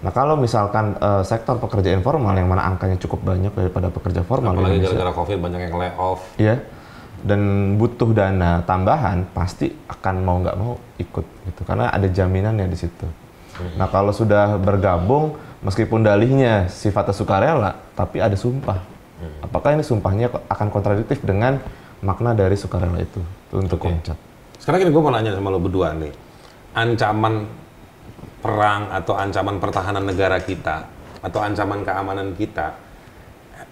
Nah 0.00 0.10
kalau 0.10 0.34
misalkan 0.34 0.96
eh, 0.96 1.22
sektor 1.22 1.60
pekerja 1.60 1.92
informal 1.94 2.34
yang 2.34 2.50
mana 2.50 2.66
angkanya 2.66 2.98
cukup 2.98 3.22
banyak 3.22 3.52
daripada 3.54 3.92
pekerja 3.92 4.26
formal 4.26 4.56
Apalagi 4.56 4.82
gara-gara 4.82 5.12
COVID 5.14 5.38
banyak 5.38 5.60
yang 5.68 5.74
layoff. 5.78 6.20
Iya. 6.40 6.56
Dan 7.20 7.76
butuh 7.76 8.16
dana 8.16 8.64
tambahan, 8.64 9.28
pasti 9.36 9.68
akan 9.68 10.14
mau 10.24 10.40
nggak 10.40 10.56
mau 10.56 10.80
ikut 10.96 11.26
gitu. 11.52 11.60
Karena 11.68 11.92
ada 11.92 12.08
jaminannya 12.08 12.64
di 12.64 12.78
situ. 12.80 13.04
Nah 13.76 13.88
kalau 13.88 14.12
sudah 14.12 14.56
bergabung, 14.60 15.36
meskipun 15.64 16.04
dalihnya 16.04 16.68
sifatnya 16.72 17.14
sukarela, 17.14 17.72
tapi 17.94 18.20
ada 18.20 18.36
sumpah. 18.36 18.80
Apakah 19.44 19.76
ini 19.76 19.84
sumpahnya 19.84 20.32
akan 20.48 20.72
kontradiktif 20.72 21.20
dengan 21.20 21.60
makna 22.00 22.32
dari 22.32 22.56
sukarela 22.56 22.96
itu 22.96 23.20
untuk 23.52 23.76
Oke. 23.76 23.92
koncat? 23.92 24.16
Sekarang 24.56 24.80
ini 24.84 24.90
gue 24.92 25.02
mau 25.02 25.12
nanya 25.12 25.36
sama 25.36 25.52
lo 25.52 25.60
berdua 25.60 25.92
nih. 25.92 26.12
Ancaman 26.72 27.44
perang 28.40 28.88
atau 28.88 29.14
ancaman 29.16 29.60
pertahanan 29.60 30.04
negara 30.04 30.40
kita 30.40 30.88
atau 31.20 31.44
ancaman 31.44 31.84
keamanan 31.84 32.32
kita 32.32 32.72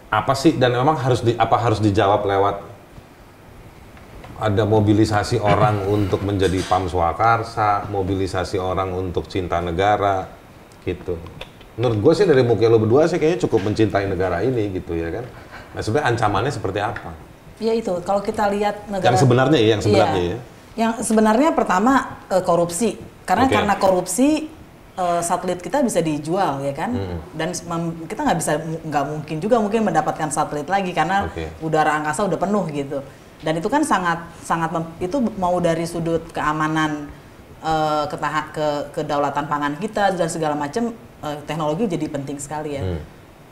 apa 0.09 0.33
sih 0.37 0.57
dan 0.57 0.73
memang 0.73 0.97
harus 1.00 1.25
di, 1.25 1.33
apa 1.37 1.57
harus 1.57 1.80
dijawab 1.80 2.25
lewat 2.25 2.57
ada 4.38 4.62
mobilisasi 4.62 5.42
orang 5.42 5.85
untuk 5.95 6.23
menjadi 6.23 6.62
pam 6.64 6.87
swakarsa, 6.87 7.90
mobilisasi 7.90 8.57
orang 8.57 8.95
untuk 8.95 9.26
cinta 9.26 9.59
negara 9.59 10.30
gitu. 10.87 11.18
Menurut 11.78 11.99
gue 12.02 12.12
sih 12.14 12.26
dari 12.26 12.42
muka 12.42 12.66
lo 12.66 12.83
berdua 12.83 13.07
sih 13.07 13.23
kayaknya 13.23 13.47
cukup 13.47 13.71
mencintai 13.71 14.11
negara 14.11 14.42
ini 14.42 14.75
gitu 14.75 14.99
ya 14.99 15.14
kan. 15.14 15.25
Nah 15.75 15.83
sebenarnya 15.83 16.07
ancamannya 16.11 16.50
seperti 16.50 16.80
apa? 16.83 17.11
Ya 17.59 17.75
itu, 17.75 17.90
kalau 18.07 18.23
kita 18.23 18.47
lihat 18.50 18.87
negara 18.87 19.14
Yang 19.14 19.23
sebenarnya 19.26 19.59
ya, 19.59 19.68
yang 19.75 19.83
sebenarnya 19.83 20.23
Iya. 20.23 20.30
ya. 20.35 20.38
Yang 20.78 20.92
sebenarnya 21.07 21.50
pertama 21.54 22.23
eh, 22.30 22.42
korupsi. 22.42 22.99
Karena 23.26 23.47
Oke. 23.47 23.54
karena 23.54 23.75
korupsi 23.78 24.50
eh, 24.99 25.21
satelit 25.23 25.62
kita 25.62 25.83
bisa 25.87 26.02
dijual 26.02 26.62
ya 26.66 26.75
kan. 26.75 26.90
Dan 27.35 27.54
mem- 27.66 28.07
kita 28.11 28.26
nggak 28.26 28.38
bisa 28.42 28.52
nggak 28.62 29.04
mungkin 29.07 29.37
juga 29.38 29.57
mungkin 29.62 29.80
mendapatkan 29.87 30.30
satelit 30.30 30.66
lagi 30.66 30.90
karena 30.90 31.30
Oke. 31.30 31.47
udara 31.62 31.99
angkasa 32.02 32.26
udah 32.26 32.38
penuh 32.38 32.64
gitu. 32.71 32.99
Dan 33.38 33.59
itu 33.59 33.71
kan 33.71 33.87
sangat 33.87 34.18
sangat 34.42 34.75
itu 34.99 35.23
mau 35.38 35.59
dari 35.62 35.87
sudut 35.87 36.26
keamanan 36.35 37.07
eh, 37.62 38.04
ketaha- 38.11 38.50
ke 38.50 38.68
kedaulatan 38.99 39.47
pangan 39.47 39.75
kita 39.78 40.14
dan 40.14 40.28
segala 40.30 40.59
macam 40.59 40.90
eh, 41.23 41.38
teknologi 41.47 41.87
jadi 41.87 42.07
penting 42.11 42.38
sekali 42.42 42.78
ya. 42.78 42.83
Hmm. 42.83 42.99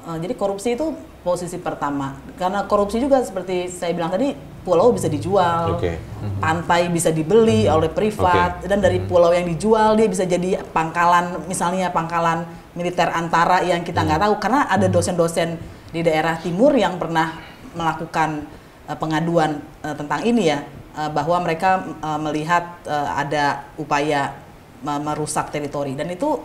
Eh, 0.06 0.18
jadi 0.22 0.34
korupsi 0.38 0.78
itu 0.78 0.94
posisi 1.26 1.58
pertama. 1.58 2.14
Karena 2.38 2.62
korupsi 2.70 3.02
juga 3.02 3.18
seperti 3.26 3.66
saya 3.66 3.90
bilang 3.90 4.14
tadi, 4.14 4.38
pulau 4.62 4.94
bisa 4.94 5.10
dijual, 5.10 5.78
Oke. 5.78 5.98
pantai 6.38 6.86
bisa 6.90 7.10
dibeli 7.10 7.66
oleh 7.66 7.90
privat, 7.90 8.62
Oke. 8.62 8.70
dan 8.70 8.78
dari 8.78 9.02
pulau 9.02 9.34
yang 9.34 9.46
dijual 9.46 9.98
dia 9.98 10.06
bisa 10.06 10.22
jadi 10.22 10.62
pangkalan, 10.70 11.46
misalnya 11.50 11.90
pangkalan 11.90 12.46
militer 12.78 13.10
antara 13.10 13.66
yang 13.66 13.82
kita 13.82 14.06
nggak 14.06 14.22
tahu. 14.22 14.34
Karena 14.38 14.70
ada 14.70 14.86
dosen-dosen 14.86 15.58
di 15.90 16.06
daerah 16.06 16.38
timur 16.38 16.70
yang 16.74 16.98
pernah 17.02 17.34
melakukan 17.74 18.46
eh, 18.86 18.96
pengaduan 18.96 19.58
eh, 19.82 19.94
tentang 19.94 20.22
ini 20.22 20.50
ya, 20.50 20.58
eh, 20.94 21.10
bahwa 21.10 21.42
mereka 21.42 21.70
eh, 21.86 22.18
melihat 22.18 22.64
eh, 22.86 23.08
ada 23.12 23.44
upaya 23.76 24.32
me- 24.80 25.02
merusak 25.02 25.50
teritori 25.50 25.92
dan 25.92 26.08
itu 26.08 26.38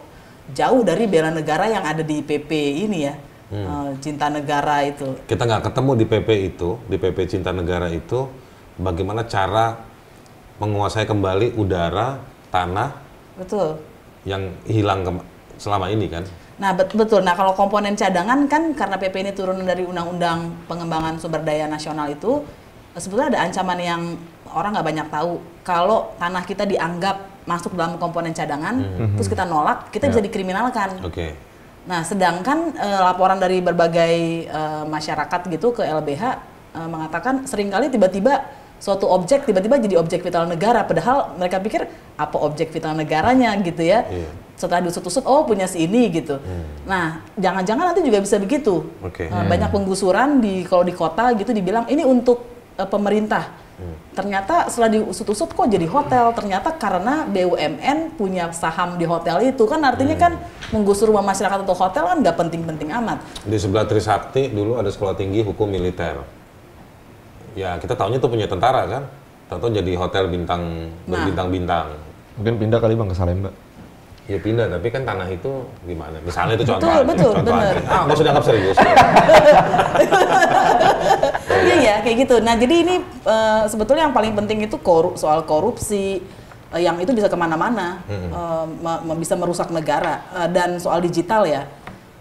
jauh 0.51 0.81
dari 0.81 1.05
bela 1.07 1.29
negara 1.29 1.69
yang 1.69 1.85
ada 1.85 2.01
di 2.01 2.19
PP 2.19 2.51
ini 2.85 2.99
ya. 3.05 3.15
Eh, 3.51 3.89
cinta 3.99 4.31
negara 4.31 4.79
itu. 4.87 5.27
kita 5.27 5.43
nggak 5.43 5.67
ketemu 5.67 5.91
di 5.99 6.05
PP 6.07 6.29
itu, 6.55 6.79
di 6.87 6.95
PP 6.95 7.17
Cinta 7.27 7.51
Negara 7.51 7.91
itu, 7.91 8.23
bagaimana 8.79 9.27
cara 9.27 9.75
menguasai 10.55 11.03
kembali 11.03 11.59
udara, 11.59 12.15
tanah 12.47 12.95
Betul. 13.35 13.75
yang 14.23 14.55
hilang 14.63 15.03
ke- 15.03 15.27
selama 15.61 15.93
ini 15.93 16.09
kan? 16.09 16.25
Nah, 16.57 16.73
bet- 16.73 16.89
betul. 16.91 17.21
Nah, 17.21 17.37
kalau 17.37 17.53
komponen 17.53 17.93
cadangan 17.93 18.49
kan 18.49 18.73
karena 18.73 18.97
PP 18.97 19.15
ini 19.21 19.31
turun 19.31 19.61
dari 19.61 19.85
Undang-Undang 19.85 20.65
Pengembangan 20.65 21.21
Sumber 21.21 21.45
Daya 21.45 21.69
Nasional 21.69 22.09
itu 22.09 22.41
sebetulnya 22.97 23.37
ada 23.37 23.39
ancaman 23.45 23.77
yang 23.77 24.01
orang 24.49 24.73
nggak 24.73 24.87
banyak 24.89 25.07
tahu. 25.09 25.37
Kalau 25.61 26.17
tanah 26.17 26.43
kita 26.43 26.65
dianggap 26.65 27.45
masuk 27.45 27.73
dalam 27.73 27.97
komponen 27.97 28.33
cadangan, 28.33 28.81
terus 29.17 29.25
kita 29.25 29.45
nolak, 29.45 29.89
kita 29.89 30.09
bisa 30.09 30.21
dikriminalkan. 30.21 31.01
Oke. 31.05 31.33
Nah, 31.81 32.01
sedangkan 32.01 32.77
eh, 32.77 33.01
laporan 33.01 33.37
dari 33.37 33.57
berbagai 33.57 34.13
eh, 34.45 34.83
masyarakat 34.85 35.41
gitu 35.49 35.73
ke 35.73 35.81
LBH 35.81 36.23
eh, 36.77 36.87
mengatakan 36.89 37.45
sering 37.45 37.73
kali 37.73 37.89
tiba-tiba 37.89 38.45
suatu 38.77 39.05
objek 39.05 39.45
tiba-tiba 39.45 39.77
jadi 39.77 39.97
objek 39.97 40.21
vital 40.21 40.45
negara, 40.45 40.81
padahal 40.85 41.37
mereka 41.37 41.57
pikir 41.57 41.85
apa 42.17 42.37
objek 42.37 42.69
vital 42.69 42.93
negaranya 42.93 43.53
gitu 43.61 43.81
ya. 43.81 44.05
Iya. 44.05 44.29
Setelah 44.61 44.85
diusut-usut, 44.85 45.25
oh 45.25 45.41
punya 45.41 45.65
si 45.65 45.89
ini 45.89 46.13
gitu. 46.13 46.37
Nah, 46.85 47.25
jangan-jangan 47.33 47.89
nanti 47.89 48.05
juga 48.05 48.21
bisa 48.21 48.37
begitu. 48.37 48.85
Oke. 49.01 49.25
Eh, 49.25 49.45
banyak 49.49 49.73
penggusuran 49.73 50.37
di 50.37 50.61
kalau 50.69 50.85
di 50.85 50.93
kota 50.93 51.33
gitu 51.33 51.49
dibilang 51.49 51.89
ini 51.89 52.05
untuk 52.05 52.45
eh, 52.77 52.85
pemerintah. 52.85 53.57
Ternyata 54.13 54.69
setelah 54.69 54.93
diusut-usut 54.93 55.57
kok 55.57 55.65
jadi 55.65 55.89
hotel. 55.89 56.29
Ternyata 56.37 56.77
karena 56.77 57.25
BUMN 57.25 58.13
punya 58.13 58.53
saham 58.53 59.01
di 59.01 59.09
hotel 59.09 59.41
itu 59.41 59.65
kan 59.65 59.81
artinya 59.81 60.13
kan 60.13 60.37
menggusur 60.69 61.09
rumah 61.09 61.25
masyarakat 61.25 61.65
atau 61.65 61.73
hotel 61.73 62.03
kan 62.05 62.17
nggak 62.21 62.37
penting-penting 62.37 62.93
amat. 63.01 63.17
Di 63.41 63.57
sebelah 63.57 63.89
Trisakti 63.89 64.53
dulu 64.53 64.77
ada 64.77 64.93
sekolah 64.93 65.17
tinggi 65.17 65.41
hukum 65.41 65.65
militer. 65.65 66.21
Ya 67.57 67.81
kita 67.81 67.97
tahunya 67.97 68.21
itu 68.21 68.29
punya 68.29 68.45
tentara 68.45 68.85
kan, 68.85 69.03
tahu 69.49 69.73
jadi 69.73 69.91
hotel 69.97 70.29
bintang 70.29 70.61
Nah. 71.09 71.17
berbintang-bintang. 71.17 71.97
Mungkin 72.37 72.53
pindah 72.61 72.79
kali 72.79 72.93
bang 72.95 73.09
ke 73.09 73.15
Salemba. 73.17 73.49
Ya 74.31 74.39
pindah, 74.39 74.71
tapi 74.71 74.87
kan 74.87 75.03
tanah 75.03 75.27
itu 75.27 75.51
gimana? 75.83 76.15
Misalnya 76.23 76.55
itu 76.55 76.63
contoh 76.63 76.87
Betul, 76.87 76.95
aja, 76.95 77.09
betul, 77.11 77.31
contoh 77.35 77.51
bener. 77.51 77.75
aja. 77.75 77.91
Ah, 77.91 78.01
nggak 78.01 78.15
usah 78.15 78.25
dianggap 78.25 78.45
serius. 78.47 78.77
Iya 81.61 81.75
ya 81.77 81.95
kayak 82.01 82.17
gitu. 82.19 82.35
Nah 82.39 82.55
jadi 82.55 82.75
ini 82.79 82.95
eh, 83.03 83.63
sebetulnya 83.67 84.07
yang 84.07 84.15
paling 84.15 84.33
penting 84.33 84.63
itu 84.63 84.79
koru- 84.79 85.13
soal 85.13 85.43
korupsi 85.43 86.23
eh, 86.71 86.81
yang 86.81 86.97
itu 86.97 87.11
bisa 87.11 87.27
ke 87.27 87.35
mana-mana, 87.35 88.01
me- 88.73 89.01
me- 89.03 89.19
bisa 89.19 89.35
merusak 89.35 89.69
negara 89.69 90.23
Eh, 90.33 90.49
dan 90.49 90.79
soal 90.79 90.99
digital 90.99 91.43
ya 91.43 91.67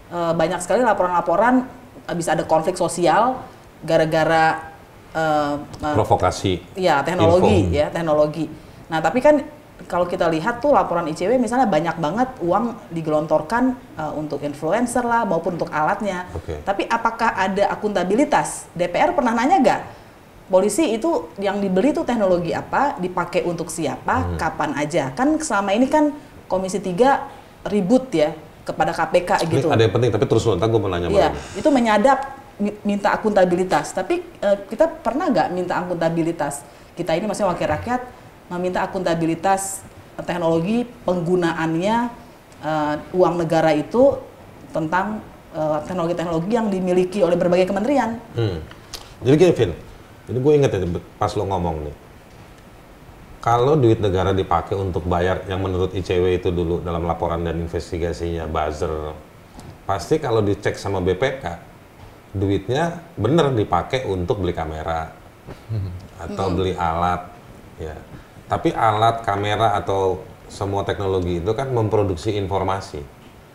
eh, 0.09 0.33
banyak 0.35 0.59
sekali 0.59 0.83
laporan-laporan 0.83 1.65
eh, 2.05 2.15
bisa 2.15 2.35
ada 2.35 2.43
konflik 2.43 2.75
sosial 2.75 3.39
gara-gara 3.81 4.75
eh, 5.11 5.55
eh, 5.79 5.95
Provokasi. 5.95 6.53
Ya, 6.75 7.01
teknologi 7.01 7.57
Info. 7.65 7.73
ya, 7.73 7.87
teknologi. 7.89 8.45
Nah, 8.87 8.99
tapi 8.99 9.23
kan 9.23 9.41
kalau 9.87 10.05
kita 10.05 10.27
lihat 10.27 10.59
tuh 10.59 10.73
laporan 10.73 11.07
ICW 11.07 11.39
misalnya 11.39 11.69
banyak 11.69 11.95
banget 11.97 12.29
uang 12.43 12.75
digelontorkan 12.91 13.77
uh, 13.97 14.13
untuk 14.17 14.43
influencer 14.43 15.05
lah 15.05 15.23
maupun 15.23 15.55
untuk 15.55 15.71
alatnya. 15.71 16.27
Oke. 16.35 16.59
Tapi 16.61 16.85
apakah 16.89 17.33
ada 17.37 17.71
akuntabilitas? 17.71 18.67
DPR 18.75 19.15
pernah 19.15 19.31
nanya 19.31 19.57
gak? 19.61 19.81
Polisi 20.51 20.91
itu 20.91 21.31
yang 21.39 21.63
dibeli 21.63 21.95
tuh 21.95 22.03
teknologi 22.03 22.51
apa, 22.51 22.99
dipakai 22.99 23.47
untuk 23.47 23.71
siapa, 23.71 24.35
kapan 24.35 24.75
aja? 24.75 25.15
Kan 25.15 25.39
selama 25.39 25.71
ini 25.71 25.87
kan 25.87 26.11
Komisi 26.51 26.83
3 26.83 27.71
ribut 27.71 28.11
ya 28.11 28.35
kepada 28.67 28.91
KPK 28.91 29.47
Ini 29.47 29.51
gitu. 29.55 29.67
ada 29.71 29.79
yang 29.79 29.95
penting, 29.95 30.11
tapi 30.11 30.25
terus 30.27 30.43
lu, 30.43 30.59
ntar 30.59 30.67
gue 30.67 30.79
mau 30.83 30.91
nanya 30.91 31.07
Iya, 31.07 31.31
itu 31.55 31.69
menyadap 31.71 32.35
mi- 32.59 32.75
minta 32.83 33.15
akuntabilitas. 33.15 33.95
Tapi 33.95 34.19
eh, 34.19 34.57
kita 34.67 34.91
pernah 34.91 35.31
nggak 35.31 35.47
minta 35.55 35.79
akuntabilitas? 35.79 36.67
Kita 36.99 37.15
ini 37.15 37.31
masih 37.31 37.47
wakil 37.47 37.71
rakyat 37.71 38.20
meminta 38.51 38.83
akuntabilitas 38.83 39.87
eh, 40.19 40.23
teknologi 40.27 40.83
penggunaannya 41.07 41.97
eh, 42.59 42.95
uang 43.15 43.35
negara 43.39 43.71
itu 43.71 44.19
tentang 44.75 45.23
eh, 45.55 45.79
teknologi-teknologi 45.87 46.51
yang 46.51 46.67
dimiliki 46.67 47.23
oleh 47.23 47.39
berbagai 47.39 47.71
kementerian. 47.71 48.19
Hmm. 48.35 48.59
Jadi 49.23 49.35
gini, 49.39 49.53
Vin. 49.55 49.71
Jadi 50.27 50.37
gue 50.37 50.53
inget 50.53 50.71
ya 50.75 50.79
pas 51.15 51.31
lo 51.33 51.47
ngomong 51.47 51.87
nih. 51.87 51.95
Kalau 53.41 53.73
duit 53.73 53.97
negara 53.97 54.37
dipakai 54.37 54.77
untuk 54.77 55.01
bayar 55.09 55.41
yang 55.49 55.65
menurut 55.65 55.97
ICW 55.97 56.37
itu 56.37 56.53
dulu 56.53 56.77
dalam 56.77 57.09
laporan 57.09 57.41
dan 57.41 57.57
investigasinya 57.57 58.45
buzzer, 58.45 59.17
pasti 59.89 60.21
kalau 60.21 60.45
dicek 60.45 60.77
sama 60.77 61.01
BPK, 61.01 61.41
duitnya 62.37 63.01
bener 63.17 63.49
dipakai 63.57 64.05
untuk 64.05 64.45
beli 64.45 64.53
kamera 64.53 65.09
atau 66.21 66.53
beli 66.53 66.77
alat, 66.77 67.33
ya. 67.81 67.97
Tapi 68.51 68.75
alat, 68.75 69.23
kamera 69.23 69.79
atau 69.79 70.19
semua 70.51 70.83
teknologi 70.83 71.39
itu 71.39 71.51
kan 71.55 71.71
memproduksi 71.71 72.35
informasi. 72.35 72.99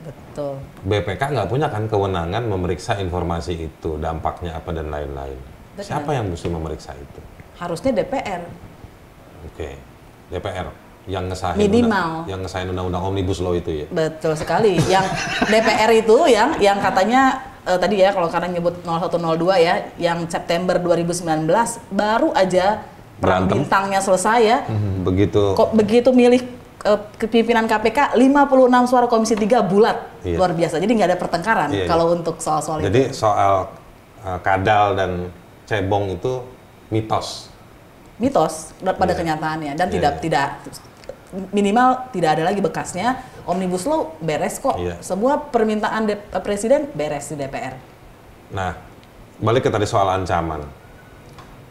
Betul. 0.00 0.57
BPK 0.88 1.37
nggak 1.37 1.49
punya 1.53 1.69
kan 1.69 1.85
kewenangan 1.85 2.41
memeriksa 2.49 2.97
informasi 2.97 3.69
itu, 3.69 4.00
dampaknya 4.00 4.57
apa 4.57 4.73
dan 4.73 4.88
lain-lain. 4.88 5.37
Siapa 5.76 6.17
yang 6.17 6.33
mesti 6.33 6.49
memeriksa 6.49 6.97
itu? 6.97 7.21
Harusnya 7.61 7.93
DPR. 7.93 8.49
Oke, 9.53 9.76
DPR 10.33 10.73
yang 11.05 11.29
ngesahin 11.29 11.61
Minimal. 11.61 11.93
undang- 12.25 12.29
yang 12.33 12.41
ngesahin 12.41 12.69
undang-undang 12.73 13.05
omnibus 13.05 13.45
law 13.45 13.53
itu 13.53 13.85
ya. 13.85 13.87
Betul 13.93 14.33
sekali. 14.33 14.81
Yang 14.88 15.07
DPR 15.53 15.91
itu 15.93 16.17
yang 16.33 16.57
yang 16.57 16.81
katanya 16.81 17.45
eh, 17.69 17.76
tadi 17.76 18.00
ya 18.00 18.17
kalau 18.17 18.33
karena 18.33 18.49
nyebut 18.49 18.81
0102 18.81 19.61
ya, 19.61 19.75
yang 20.00 20.25
September 20.25 20.81
2019 20.81 21.45
baru 21.93 22.33
aja 22.33 22.81
Berantem. 23.16 23.56
bintangnya 23.58 23.99
selesai 23.99 24.38
ya. 24.40 24.58
Begitu 25.00 25.52
Kok 25.52 25.73
begitu 25.73 26.11
milih 26.11 26.44
eh, 26.82 27.00
kepimpinan 27.16 27.64
KPK 27.64 28.12
56 28.12 28.28
suara 28.87 29.06
Komisi 29.06 29.32
3 29.32 29.62
bulat 29.62 29.96
Iya. 30.20 30.37
luar 30.37 30.52
biasa. 30.52 30.76
Jadi 30.76 30.92
nggak 30.92 31.08
ada 31.08 31.18
pertengkaran 31.18 31.68
Iya, 31.70 31.87
kalau 31.87 32.12
untuk 32.12 32.37
soal-soal 32.38 32.80
itu. 32.80 32.87
Jadi 32.87 33.02
soal 33.11 33.73
uh, 34.20 34.38
kadal 34.40 34.94
dan 34.94 35.11
cebong 35.64 36.12
itu 36.12 36.42
mitos. 36.88 37.49
mitos 38.16 38.73
pada 38.78 39.11
Iya. 39.11 39.18
kenyataannya 39.18 39.73
dan 39.75 39.87
Iya, 39.87 39.92
tidak 39.92 40.12
iya. 40.14 40.23
tidak 40.23 40.46
minimal 41.50 41.88
tidak 42.11 42.30
ada 42.32 42.44
lagi 42.44 42.61
bekasnya 42.61 43.18
omnibus 43.44 43.85
law 43.85 44.14
beres 44.18 44.56
kok 44.56 44.73
Iya. 44.75 44.96
sebuah 45.00 45.50
permintaan 45.50 46.06
de- 46.06 46.23
presiden 46.38 46.88
beres 46.90 47.28
di 47.28 47.37
DPR 47.37 47.76
Nah, 48.49 48.73
balik 49.37 49.62
ke 49.62 49.70
tadi 49.70 49.85
soal 49.85 50.06
ancaman. 50.08 50.62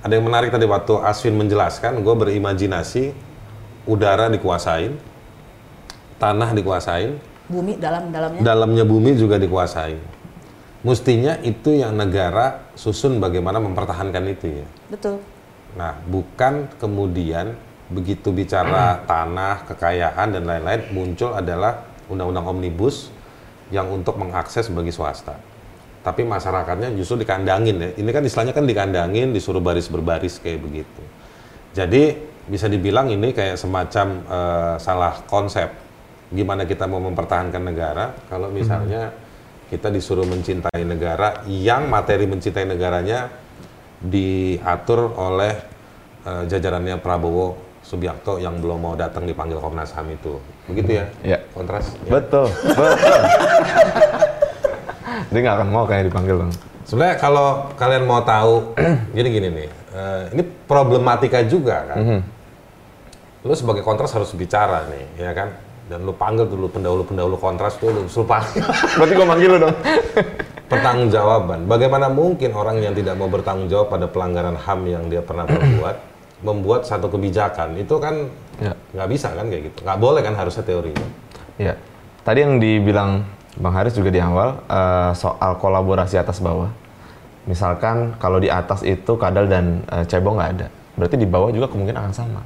Ada 0.06 0.22
yang 0.22 0.30
menarik 0.30 0.54
tadi 0.54 0.70
waktu 0.70 1.02
Aswin 1.02 1.34
menjelaskan, 1.34 2.06
gue 2.06 2.14
berimajinasi 2.14 3.10
udara 3.90 4.30
dikuasain, 4.30 4.94
tanah 6.22 6.54
dikuasain, 6.54 7.18
bumi 7.50 7.82
dalam 7.82 8.14
dalamnya 8.14 8.42
dalamnya 8.46 8.86
bumi 8.86 9.18
juga 9.18 9.42
dikuasain. 9.42 9.98
Mestinya 10.86 11.42
itu 11.42 11.74
yang 11.74 11.98
negara 11.98 12.70
susun 12.78 13.18
bagaimana 13.18 13.58
mempertahankan 13.58 14.24
itu 14.30 14.62
ya. 14.62 14.68
betul 14.94 15.18
Nah, 15.74 15.98
bukan 16.06 16.70
kemudian 16.78 17.58
begitu 17.90 18.30
bicara 18.30 19.02
tanah, 19.10 19.66
kekayaan 19.66 20.38
dan 20.38 20.46
lain-lain 20.46 20.86
muncul 20.94 21.34
adalah 21.34 21.82
undang-undang 22.06 22.46
omnibus 22.46 23.10
yang 23.74 23.90
untuk 23.90 24.22
mengakses 24.22 24.70
bagi 24.70 24.94
swasta. 24.94 25.55
Tapi 26.06 26.22
masyarakatnya 26.22 26.94
justru 26.94 27.26
dikandangin 27.26 27.82
ya. 27.82 27.90
Ini 27.98 28.10
kan 28.14 28.22
istilahnya 28.22 28.54
kan 28.54 28.70
dikandangin, 28.70 29.34
disuruh 29.34 29.58
baris 29.58 29.90
berbaris 29.90 30.38
kayak 30.38 30.62
begitu. 30.62 31.02
Jadi 31.74 32.14
bisa 32.46 32.70
dibilang 32.70 33.10
ini 33.10 33.34
kayak 33.34 33.58
semacam 33.58 34.22
eh, 34.22 34.76
salah 34.78 35.26
konsep. 35.26 35.66
Gimana 36.30 36.70
kita 36.70 36.86
mau 36.86 37.02
mempertahankan 37.02 37.58
negara 37.58 38.14
kalau 38.30 38.54
misalnya 38.54 39.10
kita 39.66 39.90
disuruh 39.90 40.30
mencintai 40.30 40.86
negara 40.86 41.42
yang 41.50 41.90
materi 41.90 42.30
mencintai 42.30 42.70
negaranya 42.70 43.34
diatur 43.98 45.10
oleh 45.10 45.58
eh, 46.22 46.44
jajarannya 46.46 47.02
Prabowo 47.02 47.66
Subianto 47.82 48.38
yang 48.38 48.62
belum 48.62 48.78
mau 48.78 48.94
datang 48.94 49.26
dipanggil 49.26 49.58
Komnas 49.58 49.94
HAM 49.94 50.14
itu. 50.14 50.38
Begitu 50.70 51.02
ya? 51.02 51.06
Iya. 51.22 51.40
Kontras. 51.54 51.98
Ya. 52.06 52.18
Betul, 52.18 52.50
betul. 52.50 52.94
Dia 55.30 55.40
nggak 55.42 55.56
akan 55.58 55.70
mau 55.70 55.84
kayak 55.84 56.08
dipanggil 56.08 56.36
bang. 56.38 56.52
Sebenarnya 56.86 57.16
kalau 57.18 57.48
kalian 57.74 58.04
mau 58.06 58.22
tahu, 58.22 58.78
gini 59.18 59.30
gini 59.30 59.48
nih, 59.50 59.70
eh, 59.92 60.22
ini 60.34 60.44
problematika 60.66 61.42
juga 61.42 61.82
kan. 61.86 61.98
Mhm. 61.98 62.20
Lu 63.46 63.54
sebagai 63.54 63.82
kontras 63.82 64.10
harus 64.12 64.34
bicara 64.34 64.86
nih, 64.90 65.06
ya 65.22 65.32
kan? 65.32 65.54
Dan 65.86 66.02
lu 66.02 66.14
panggil 66.14 66.50
dulu 66.50 66.66
pendahulu-pendahulu 66.66 67.38
kontras 67.38 67.78
tuh, 67.78 67.90
lu 67.90 68.02
suruh 68.10 68.26
panggil. 68.26 68.62
Berarti 68.98 69.14
gue 69.14 69.28
manggil 69.28 69.50
lu 69.54 69.58
dong. 69.62 69.76
pertanggungjawaban. 70.72 71.70
Bagaimana 71.70 72.10
mungkin 72.10 72.58
orang 72.58 72.82
yang 72.82 72.98
tidak 72.98 73.14
mau 73.14 73.30
bertanggung 73.30 73.70
jawab 73.70 73.94
pada 73.94 74.10
pelanggaran 74.10 74.58
HAM 74.58 74.82
yang 74.90 75.04
dia 75.06 75.22
pernah 75.22 75.46
perbuat, 75.46 75.96
membuat 76.48 76.90
satu 76.90 77.08
kebijakan 77.08 77.78
itu 77.78 77.98
kan 77.98 78.30
Ya. 78.56 78.72
nggak 78.72 79.10
bisa 79.12 79.36
kan 79.36 79.52
kayak 79.52 79.68
gitu, 79.68 79.84
nggak 79.84 80.00
boleh 80.00 80.24
kan 80.24 80.32
harusnya 80.32 80.64
teorinya. 80.64 81.04
Ya, 81.60 81.76
tadi 82.24 82.40
yang 82.40 82.56
dibilang 82.56 83.28
Bang 83.56 83.74
Haris 83.76 83.96
juga 83.96 84.12
di 84.12 84.20
awal 84.20 84.60
eh, 84.68 85.12
soal 85.16 85.56
kolaborasi 85.60 86.20
atas 86.20 86.44
bawah. 86.44 86.70
Misalkan 87.46 88.18
kalau 88.18 88.42
di 88.42 88.50
atas 88.50 88.82
itu 88.82 89.16
kadal 89.16 89.48
dan 89.48 89.86
eh, 89.92 90.04
cebong 90.04 90.36
nggak 90.38 90.52
ada, 90.60 90.68
berarti 91.00 91.16
di 91.16 91.28
bawah 91.30 91.50
juga 91.54 91.72
kemungkinan 91.72 92.00
akan 92.02 92.14
sama. 92.14 92.42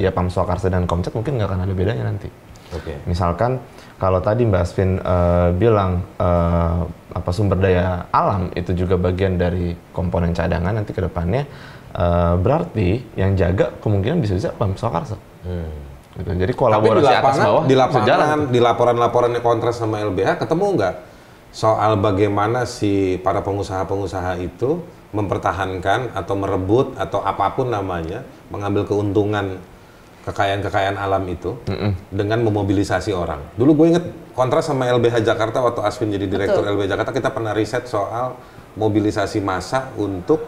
Ya 0.00 0.08
Pam 0.08 0.32
Swakarsa 0.32 0.72
dan 0.72 0.88
Komcat 0.88 1.12
mungkin 1.12 1.36
nggak 1.36 1.48
akan 1.52 1.60
ada 1.68 1.74
bedanya 1.76 2.08
nanti. 2.08 2.32
Oke. 2.72 2.96
Misalkan 3.04 3.60
kalau 4.00 4.18
tadi 4.24 4.48
Mbak 4.48 4.62
Asvin 4.64 4.96
eh, 4.96 5.48
bilang 5.54 6.00
eh, 6.16 6.80
apa 7.14 7.30
sumber 7.30 7.60
daya 7.60 8.08
alam 8.10 8.50
itu 8.56 8.72
juga 8.74 8.96
bagian 8.96 9.36
dari 9.36 9.76
komponen 9.92 10.32
cadangan 10.32 10.74
nanti 10.74 10.96
ke 10.96 11.04
depannya, 11.04 11.44
eh, 11.94 12.34
berarti 12.40 13.04
yang 13.14 13.36
jaga 13.36 13.70
kemungkinan 13.84 14.24
bisa-bisa 14.24 14.56
Pam 14.56 14.72
Swakarsa. 14.74 15.20
Hmm. 15.44 15.93
Gitu. 16.14 16.30
Jadi 16.30 16.52
Tapi 16.54 16.54
di 16.54 16.58
kolaborasi 16.58 17.06
atas 17.10 17.18
lapangan, 17.18 17.44
bawah 17.44 17.62
di 17.66 17.74
lapangan, 17.74 18.06
jalan. 18.06 18.38
di 18.54 18.60
laporan-laporannya 18.62 19.40
kontras 19.42 19.82
sama 19.82 19.98
LBH 19.98 20.38
ketemu 20.38 20.66
nggak 20.78 20.94
soal 21.50 21.98
bagaimana 21.98 22.66
si 22.66 23.18
para 23.18 23.42
pengusaha-pengusaha 23.42 24.38
itu 24.42 24.82
mempertahankan 25.14 26.14
atau 26.14 26.34
merebut 26.34 26.98
atau 26.98 27.22
apa 27.22 27.54
pun 27.54 27.70
namanya 27.70 28.26
mengambil 28.50 28.82
keuntungan 28.86 29.62
kekayaan-kekayaan 30.26 30.98
alam 30.98 31.22
itu 31.30 31.54
dengan 32.10 32.42
memobilisasi 32.42 33.14
orang. 33.14 33.38
Dulu 33.54 33.70
gue 33.78 33.86
inget 33.94 34.04
kontras 34.34 34.66
sama 34.66 34.90
LBH 34.90 35.22
Jakarta 35.22 35.62
waktu 35.62 35.80
Aswin 35.86 36.10
jadi 36.10 36.26
direktur 36.26 36.66
LBH 36.66 36.90
Jakarta 36.90 37.10
kita 37.14 37.30
pernah 37.30 37.54
riset 37.54 37.86
soal 37.86 38.34
mobilisasi 38.74 39.38
massa 39.38 39.94
untuk 39.94 40.42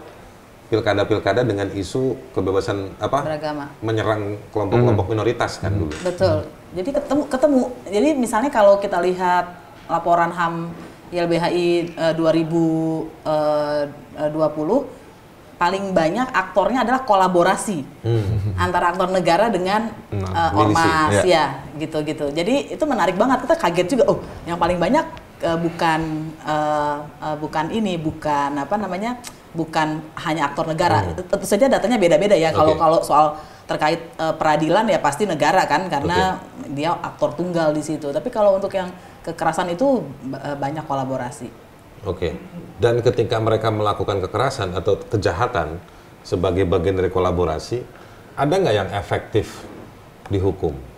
pilkada-pilkada 0.66 1.46
dengan 1.46 1.70
isu 1.70 2.18
kebebasan 2.34 2.98
apa 2.98 3.22
beragama 3.22 3.70
menyerang 3.80 4.34
kelompok-kelompok 4.50 5.06
minoritas 5.14 5.62
kan 5.62 5.70
dulu. 5.70 5.94
betul 6.02 6.42
jadi 6.74 6.90
ketemu 6.98 7.22
ketemu 7.30 7.60
jadi 7.86 8.08
misalnya 8.18 8.50
kalau 8.50 8.82
kita 8.82 8.98
lihat 8.98 9.46
laporan 9.86 10.34
HAM 10.34 10.74
YLBHI 11.14 11.94
eh, 11.94 12.14
2020 12.18 15.06
paling 15.56 15.96
banyak 15.96 16.28
aktornya 16.36 16.84
adalah 16.84 17.08
kolaborasi 17.08 17.80
antara 18.60 18.92
aktor 18.92 19.08
negara 19.08 19.48
dengan 19.48 19.88
eh, 20.12 20.50
milisi, 20.52 20.60
ormas 20.60 21.12
ya. 21.24 21.24
ya 21.24 21.44
gitu-gitu. 21.80 22.28
Jadi 22.34 22.76
itu 22.76 22.84
menarik 22.84 23.16
banget 23.16 23.48
kita 23.48 23.56
kaget 23.56 23.86
juga. 23.96 24.04
Oh, 24.10 24.18
yang 24.44 24.60
paling 24.60 24.76
banyak 24.76 25.06
eh, 25.42 25.58
bukan 25.58 26.00
eh, 26.44 26.98
eh, 27.22 27.36
bukan 27.36 27.66
ini, 27.72 27.96
bukan 28.00 28.56
apa 28.56 28.76
namanya? 28.76 29.18
bukan 29.56 30.04
hanya 30.20 30.52
aktor 30.52 30.68
negara. 30.68 31.00
Tentu 31.16 31.48
saja 31.48 31.64
datanya 31.64 31.96
beda-beda 31.96 32.36
ya. 32.36 32.52
Kalau 32.52 32.76
Oke. 32.76 32.80
kalau 32.84 32.98
soal 33.00 33.26
terkait 33.64 34.12
eh, 34.20 34.34
peradilan 34.36 34.84
ya 34.84 35.00
pasti 35.00 35.24
negara 35.24 35.64
kan 35.64 35.88
karena 35.88 36.44
dia 36.76 36.92
aktor 36.92 37.32
tunggal 37.32 37.72
di 37.72 37.80
situ. 37.80 38.12
Tapi 38.12 38.28
kalau 38.28 38.60
untuk 38.60 38.68
yang 38.76 38.92
kekerasan 39.24 39.72
itu 39.72 40.04
banyak 40.60 40.84
kolaborasi. 40.84 41.48
Oke. 42.04 42.36
Dan 42.76 43.00
ketika 43.00 43.40
mereka 43.40 43.72
melakukan 43.72 44.20
kekerasan 44.28 44.76
atau 44.76 45.00
kejahatan 45.00 45.80
sebagai 46.20 46.68
bagian 46.68 47.00
dari 47.00 47.08
kolaborasi, 47.08 47.80
ada 48.36 48.54
nggak 48.60 48.76
yang 48.76 48.90
efektif 48.92 49.64
dihukum? 50.28 50.95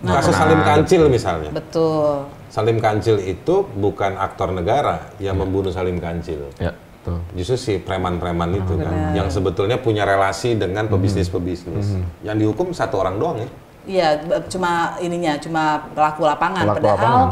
Kasus 0.00 0.32
Salim 0.32 0.60
Kancil 0.64 1.02
misalnya. 1.12 1.50
Betul. 1.52 2.24
Salim 2.50 2.78
Kancil 2.82 3.20
itu 3.22 3.62
bukan 3.78 4.16
aktor 4.16 4.50
negara 4.50 5.12
yang 5.22 5.38
membunuh 5.38 5.70
Salim 5.70 6.00
Kancil. 6.00 6.50
Ya, 6.58 6.72
betul. 6.72 7.20
Justru 7.36 7.56
si 7.60 7.72
preman-preman 7.78 8.50
itu 8.58 8.74
kan, 8.80 9.14
yang 9.14 9.28
sebetulnya 9.30 9.78
punya 9.78 10.02
relasi 10.08 10.56
dengan 10.58 10.88
pebisnis-pebisnis. 10.90 12.00
Yang 12.26 12.36
dihukum 12.42 12.72
satu 12.72 12.98
orang 12.98 13.20
doang 13.20 13.36
ya. 13.44 13.48
Iya, 13.80 14.08
cuma 14.50 14.96
ininya, 15.00 15.40
cuma 15.40 15.88
pelaku 15.96 16.28
lapangan. 16.28 16.64
Pelaku 16.68 16.84
Padahal 16.84 17.00
lapangan. 17.00 17.28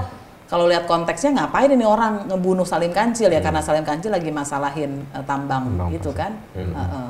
kalau 0.48 0.64
lihat 0.64 0.84
konteksnya 0.88 1.30
ngapain 1.36 1.70
ini 1.72 1.84
orang 1.84 2.24
ngebunuh 2.30 2.64
Salim 2.64 2.92
Kancil 2.92 3.28
ya 3.28 3.40
karena 3.40 3.60
Salim 3.60 3.84
Kancil 3.84 4.12
lagi 4.12 4.32
masalahin 4.32 5.04
eh, 5.12 5.24
tambang, 5.28 5.68
Tambang 5.68 5.88
gitu 5.92 6.10
kan. 6.16 6.36
Heeh. 6.56 7.08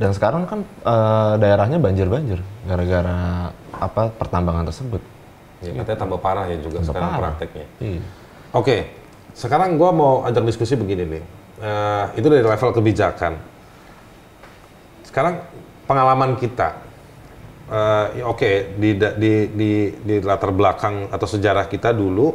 Dan 0.00 0.16
sekarang 0.16 0.48
kan 0.48 0.64
eh, 0.64 1.32
daerahnya 1.36 1.76
banjir-banjir 1.76 2.40
gara-gara 2.64 3.52
apa 3.76 4.08
pertambangan 4.16 4.64
tersebut. 4.64 5.04
Ya, 5.60 5.76
katanya 5.76 5.98
tambah 6.00 6.18
parah 6.24 6.48
ya 6.48 6.56
juga 6.56 6.80
Tambah 6.80 6.88
sekarang 6.88 7.10
parah. 7.12 7.20
prakteknya. 7.36 7.66
Iya. 7.84 8.00
Oke, 8.56 8.76
sekarang 9.36 9.76
gua 9.76 9.92
mau 9.92 10.12
ajak 10.24 10.40
diskusi 10.48 10.72
begini 10.72 11.04
nih. 11.04 11.24
Eh, 11.60 12.04
itu 12.16 12.26
dari 12.26 12.40
level 12.40 12.72
kebijakan. 12.72 13.36
Sekarang 15.04 15.44
pengalaman 15.84 16.38
kita, 16.38 16.80
ya 18.14 18.24
oke 18.24 18.78
di, 18.78 18.94
da- 18.94 19.12
di 19.12 19.50
di 19.50 19.70
di 20.00 20.14
latar 20.22 20.54
belakang 20.54 21.10
atau 21.10 21.26
sejarah 21.26 21.66
kita 21.66 21.90
dulu 21.90 22.30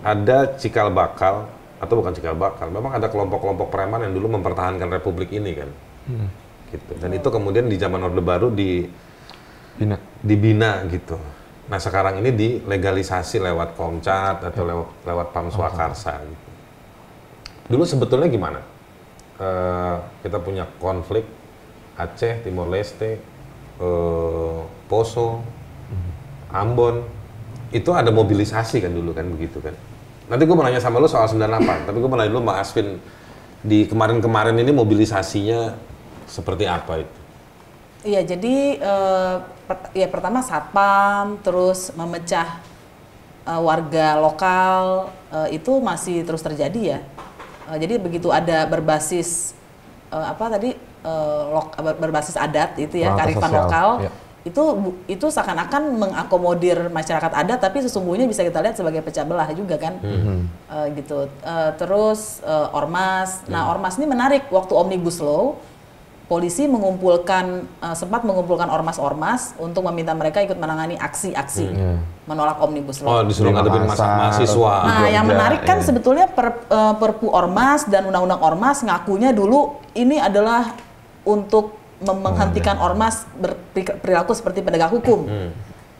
ada 0.00 0.56
cikal 0.56 0.88
bakal 0.88 1.52
atau 1.78 1.94
bukan 1.94 2.16
cikal 2.16 2.32
bakal, 2.32 2.72
memang 2.72 2.96
ada 2.96 3.12
kelompok-kelompok 3.12 3.68
preman 3.68 4.08
yang 4.08 4.16
dulu 4.16 4.40
mempertahankan 4.40 4.88
republik 4.88 5.34
ini 5.36 5.52
kan, 5.52 5.68
gitu. 6.72 6.92
Dan 6.96 7.12
itu 7.12 7.28
kemudian 7.28 7.68
di 7.68 7.76
zaman 7.76 8.00
Orde 8.00 8.24
Baru 8.24 8.48
di 8.48 8.88
Bina. 9.76 9.96
dibina 10.24 10.82
gitu. 10.88 11.20
Nah 11.68 11.78
sekarang 11.78 12.20
ini 12.24 12.32
dilegalisasi 12.32 13.40
lewat 13.40 13.76
Komcat 13.76 14.42
atau 14.42 14.62
lewat 14.64 14.88
lewat 15.04 15.26
Pam 15.30 15.48
Swakarsa 15.52 16.20
gitu. 16.24 16.48
Dulu 17.72 17.84
sebetulnya 17.86 18.28
gimana? 18.28 18.60
Eh, 19.40 19.96
kita 20.26 20.38
punya 20.42 20.68
konflik 20.76 21.24
Aceh, 21.96 22.44
Timor 22.44 22.68
Leste, 22.68 23.20
eh, 23.80 24.60
Poso, 24.88 25.40
Ambon, 26.52 27.00
itu 27.72 27.88
ada 27.96 28.12
mobilisasi 28.12 28.84
kan 28.84 28.92
dulu 28.92 29.16
kan 29.16 29.24
begitu 29.32 29.56
kan. 29.64 29.72
Nanti 30.28 30.44
gue 30.44 30.56
mau 30.56 30.64
nanya 30.64 30.80
sama 30.80 31.00
lu 31.00 31.08
soal 31.08 31.24
98, 31.28 31.88
tapi 31.88 31.96
gue 31.96 32.08
mau 32.08 32.20
nanya 32.20 32.30
dulu 32.36 32.44
Mbak 32.44 32.58
Asvin 32.60 33.00
di 33.64 33.88
kemarin-kemarin 33.88 34.56
ini 34.60 34.70
mobilisasinya 34.70 35.72
seperti 36.32 36.64
apa 36.64 37.04
itu? 37.04 37.18
Iya, 38.02 38.20
jadi 38.24 38.56
eh, 38.80 39.34
per- 39.68 39.92
ya 39.94 40.08
pertama 40.08 40.40
satpam, 40.42 41.38
terus 41.44 41.92
memecah 41.94 42.58
eh, 43.46 43.60
warga 43.62 44.16
lokal 44.18 45.06
eh, 45.30 45.60
itu 45.60 45.78
masih 45.78 46.24
terus 46.24 46.42
terjadi 46.42 46.80
ya. 46.96 47.00
Eh, 47.70 47.76
jadi 47.78 48.00
begitu 48.00 48.32
ada 48.32 48.64
berbasis 48.66 49.54
eh, 50.10 50.26
apa 50.26 50.50
tadi 50.50 50.74
eh, 50.80 51.42
lok- 51.52 51.78
ber- 51.78 52.00
berbasis 52.00 52.34
adat 52.34 52.74
itu 52.74 52.98
ya, 52.98 53.12
Perangkat 53.14 53.20
kearifan 53.28 53.50
sosial, 53.52 53.62
lokal. 53.68 53.88
ya. 54.08 54.12
Itu 54.42 54.62
itu 55.06 55.30
seakan-akan 55.30 56.02
mengakomodir 56.02 56.90
masyarakat 56.90 57.30
adat 57.30 57.62
tapi 57.62 57.78
sesungguhnya 57.78 58.26
bisa 58.26 58.42
kita 58.42 58.58
lihat 58.58 58.74
sebagai 58.74 58.98
pecah 58.98 59.22
belah 59.22 59.46
juga 59.54 59.78
kan. 59.78 60.02
Eh, 60.02 60.86
gitu. 60.98 61.30
Eh, 61.30 61.70
terus 61.78 62.42
eh, 62.42 62.68
ormas. 62.74 63.46
Nah, 63.46 63.70
ormas 63.70 63.94
ini 63.94 64.10
menarik 64.10 64.50
waktu 64.50 64.74
Omnibus 64.74 65.22
Law 65.22 65.54
polisi 66.30 66.64
mengumpulkan 66.66 67.66
eh, 67.82 67.96
sempat 67.98 68.22
mengumpulkan 68.22 68.70
ormas-ormas 68.70 69.54
untuk 69.58 69.84
meminta 69.90 70.14
mereka 70.14 70.40
ikut 70.40 70.56
menangani 70.56 70.96
aksi-aksi 70.96 71.66
menolak 72.22 72.62
omnibus 72.62 73.02
Oh, 73.02 73.18
law. 73.20 73.26
disuruh 73.26 73.50
Di 73.50 73.56
ngadepin 73.58 73.82
masa 73.82 74.06
mahasiswa. 74.06 74.74
Nah, 74.86 75.06
yang 75.10 75.26
menarik 75.26 75.66
kan 75.66 75.82
iya. 75.82 75.86
sebetulnya 75.86 76.26
per- 76.30 76.64
eh, 76.70 76.94
Perpu 76.96 77.28
Ormas 77.28 77.84
dan 77.90 78.06
Undang-Undang 78.06 78.40
Ormas 78.40 78.78
ngakunya 78.86 79.34
dulu 79.34 79.76
ini 79.92 80.22
adalah 80.22 80.72
untuk 81.22 81.78
menghentikan 82.02 82.82
ormas 82.82 83.22
berperilaku 83.38 84.34
seperti 84.34 84.58
penegak 84.58 84.90
hukum. 84.90 85.22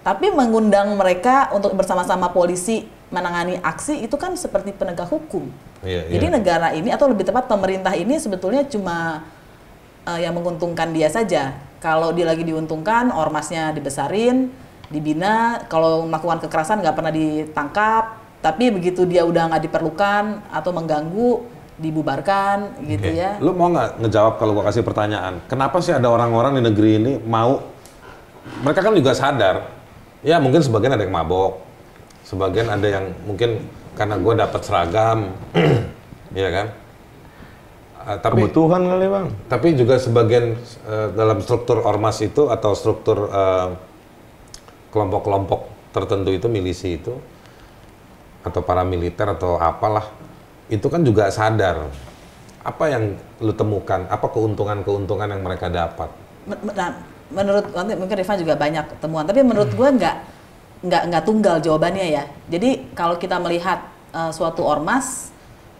Tapi 0.02 0.34
mengundang 0.34 0.98
mereka 0.98 1.46
untuk 1.54 1.78
bersama-sama 1.78 2.26
polisi 2.34 2.82
menangani 3.14 3.62
aksi 3.62 4.02
itu 4.02 4.18
kan 4.18 4.34
seperti 4.34 4.74
penegak 4.74 5.06
hukum. 5.06 5.46
Iya, 5.86 6.10
Jadi 6.10 6.26
iya. 6.26 6.34
negara 6.34 6.68
ini 6.74 6.90
atau 6.90 7.06
lebih 7.06 7.22
tepat 7.22 7.46
pemerintah 7.46 7.94
ini 7.94 8.18
sebetulnya 8.18 8.66
cuma 8.66 9.22
eh, 10.06 10.20
yang 10.22 10.34
menguntungkan 10.36 10.90
dia 10.90 11.08
saja. 11.08 11.56
Kalau 11.82 12.14
dia 12.14 12.26
lagi 12.28 12.46
diuntungkan, 12.46 13.10
ormasnya 13.10 13.74
dibesarin, 13.74 14.50
dibina. 14.92 15.66
Kalau 15.66 16.06
melakukan 16.06 16.42
kekerasan 16.46 16.78
nggak 16.78 16.94
pernah 16.94 17.12
ditangkap. 17.12 18.04
Tapi 18.42 18.74
begitu 18.74 19.06
dia 19.06 19.22
udah 19.22 19.50
nggak 19.50 19.70
diperlukan 19.70 20.50
atau 20.50 20.70
mengganggu, 20.74 21.46
dibubarkan 21.78 22.86
gitu 22.86 23.10
ya. 23.10 23.38
Lu 23.42 23.54
mau 23.54 23.70
nggak 23.70 24.02
ngejawab 24.02 24.34
kalau 24.38 24.52
gua 24.54 24.70
kasih 24.70 24.86
pertanyaan? 24.86 25.42
Kenapa 25.50 25.82
sih 25.82 25.94
ada 25.94 26.10
orang-orang 26.10 26.58
di 26.58 26.62
negeri 26.62 26.90
ini 26.98 27.12
mau? 27.22 27.62
Mereka 28.62 28.82
kan 28.82 28.94
juga 28.94 29.14
sadar. 29.14 29.70
Ya 30.22 30.38
mungkin 30.38 30.62
sebagian 30.62 30.94
ada 30.94 31.02
yang 31.02 31.14
mabok, 31.14 31.62
sebagian 32.26 32.70
ada 32.70 32.86
yang 32.86 33.10
mungkin 33.26 33.62
karena 33.98 34.16
gue 34.16 34.34
dapat 34.38 34.60
seragam, 34.62 35.18
ya 36.34 36.48
kan? 36.50 36.66
Ah, 38.02 38.18
tapi 38.18 38.44
Kebutuhan 38.46 38.82
kali 38.82 39.06
bang. 39.06 39.26
tapi 39.46 39.78
juga 39.78 39.94
sebagian 39.96 40.58
eh, 40.86 41.08
dalam 41.14 41.38
struktur 41.38 41.86
ormas 41.86 42.18
itu 42.18 42.50
atau 42.50 42.74
struktur 42.74 43.30
eh, 43.30 43.68
kelompok-kelompok 44.90 45.70
tertentu 45.94 46.30
itu 46.30 46.46
milisi 46.50 46.98
itu 46.98 47.14
atau 48.42 48.60
paramiliter 48.60 49.38
atau 49.38 49.54
apalah 49.56 50.10
itu 50.66 50.84
kan 50.90 51.00
juga 51.00 51.30
sadar 51.30 51.86
apa 52.62 52.84
yang 52.86 53.14
lu 53.38 53.54
temukan 53.54 54.06
apa 54.06 54.26
keuntungan-keuntungan 54.28 55.28
yang 55.30 55.42
mereka 55.42 55.66
dapat 55.66 56.10
Nah, 56.44 56.90
menurut 57.30 57.70
nanti 57.70 57.94
mungkin 57.94 58.18
Rifan 58.18 58.34
juga 58.36 58.58
banyak 58.58 58.98
temuan, 58.98 59.22
tapi 59.22 59.46
menurut 59.46 59.70
gua 59.72 59.94
nggak 59.94 60.16
nggak 60.82 61.02
nggak 61.06 61.22
tunggal 61.22 61.56
jawabannya 61.62 62.06
ya. 62.10 62.24
Jadi 62.50 62.90
kalau 62.92 63.14
kita 63.16 63.38
melihat 63.38 63.78
eh, 64.10 64.30
suatu 64.34 64.66
ormas, 64.66 65.31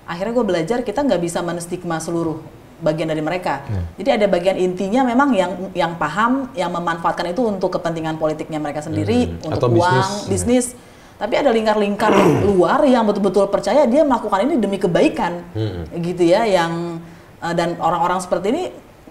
akhirnya 0.08 0.32
gue 0.34 0.46
belajar 0.46 0.78
kita 0.82 1.00
nggak 1.02 1.22
bisa 1.22 1.40
menstigma 1.40 1.98
seluruh 1.98 2.42
bagian 2.82 3.06
dari 3.06 3.22
mereka. 3.22 3.62
Jadi 3.94 4.10
ada 4.10 4.26
bagian 4.26 4.58
intinya 4.58 5.06
memang 5.06 5.30
yang 5.38 5.52
yang 5.70 5.92
paham, 5.94 6.50
yang 6.58 6.74
memanfaatkan 6.74 7.30
itu 7.30 7.46
untuk 7.46 7.78
kepentingan 7.78 8.18
politiknya 8.18 8.58
mereka 8.58 8.82
sendiri, 8.82 9.38
Hmm. 9.38 9.54
untuk 9.54 9.70
Atau 9.70 9.78
uang, 9.78 9.94
bisnis. 10.26 10.26
bisnis. 10.26 10.66
Tapi 11.14 11.38
ada 11.38 11.54
lingkar-lingkar 11.54 12.10
luar 12.50 12.82
yang 12.82 13.06
betul-betul 13.06 13.46
percaya 13.46 13.86
dia 13.86 14.02
melakukan 14.02 14.50
ini 14.50 14.58
demi 14.58 14.82
kebaikan, 14.82 15.46
gitu 15.94 16.26
ya. 16.26 16.42
Yang 16.42 16.98
eh, 17.38 17.54
dan 17.54 17.78
orang-orang 17.78 18.18
seperti 18.18 18.50
ini 18.50 18.64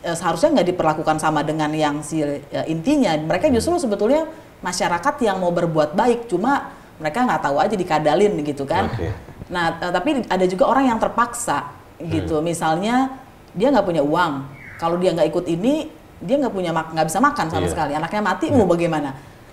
eh, 0.04 0.16
seharusnya 0.20 0.60
nggak 0.60 0.68
diperlakukan 0.76 1.24
sama 1.24 1.40
dengan 1.40 1.72
yang 1.72 2.04
si 2.04 2.20
eh, 2.20 2.44
intinya. 2.68 3.16
Mereka 3.16 3.48
justru 3.56 3.80
sebetulnya 3.80 4.28
masyarakat 4.60 5.16
yang 5.24 5.40
mau 5.40 5.56
berbuat 5.56 5.96
baik, 5.96 6.28
cuma 6.28 6.76
mereka 7.00 7.24
nggak 7.24 7.40
tahu 7.40 7.56
aja 7.56 7.76
dikadalin 7.80 8.36
gitu 8.44 8.68
kan. 8.68 8.92
Oke. 8.92 9.31
Nah, 9.52 9.78
eh, 9.78 9.92
tapi 9.92 10.24
ada 10.26 10.46
juga 10.48 10.64
orang 10.66 10.88
yang 10.88 10.98
terpaksa 10.98 11.68
gitu. 12.00 12.40
Misalnya 12.40 13.20
dia 13.52 13.68
nggak 13.68 13.84
punya 13.84 14.00
uang, 14.00 14.48
kalau 14.80 14.96
dia 14.96 15.12
nggak 15.12 15.28
ikut 15.28 15.46
ini, 15.46 15.92
dia 16.18 16.40
nggak 16.40 16.54
punya 16.56 16.72
mak- 16.72 16.90
nggak 16.90 17.06
bisa 17.06 17.20
makan 17.20 17.46
sama 17.52 17.68
Iya. 17.68 17.72
sekali. 17.72 17.92
Anaknya 17.94 18.22
mati 18.24 18.48
mau 18.50 18.66
bagaimana? 18.66 19.12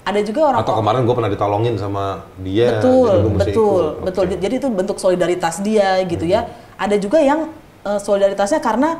Ada 0.09 0.25
juga 0.25 0.41
orang 0.49 0.65
atau 0.65 0.81
kemarin 0.81 1.05
gue 1.05 1.13
pernah 1.13 1.29
ditolongin 1.29 1.75
sama 1.77 2.25
dia 2.41 2.81
betul 2.81 3.05
jadi 3.05 3.21
gua 3.21 3.29
mesti 3.29 3.51
betul 3.53 3.77
ikut. 3.85 4.05
betul 4.09 4.25
Oke. 4.25 4.37
jadi 4.41 4.55
itu 4.57 4.69
bentuk 4.73 4.97
solidaritas 4.97 5.55
dia 5.61 6.01
gitu 6.09 6.25
ya 6.25 6.49
ada 6.81 6.97
juga 6.97 7.21
yang 7.21 7.53
eh, 7.85 8.01
solidaritasnya 8.01 8.57
karena 8.57 8.97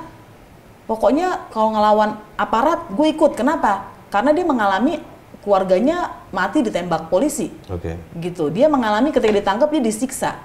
pokoknya 0.85 1.49
kalau 1.49 1.73
ngelawan 1.73 2.11
aparat 2.37 2.93
gue 2.93 3.09
ikut 3.09 3.33
kenapa 3.33 3.89
karena 4.09 4.37
dia 4.37 4.45
mengalami 4.45 5.01
keluarganya 5.49 6.29
mati 6.29 6.61
ditembak 6.61 7.09
polisi. 7.09 7.49
Oke. 7.73 7.97
Gitu. 8.21 8.53
Dia 8.53 8.69
mengalami 8.69 9.09
ketika 9.09 9.33
ditangkap 9.33 9.73
dia 9.73 9.81
disiksa. 9.81 10.37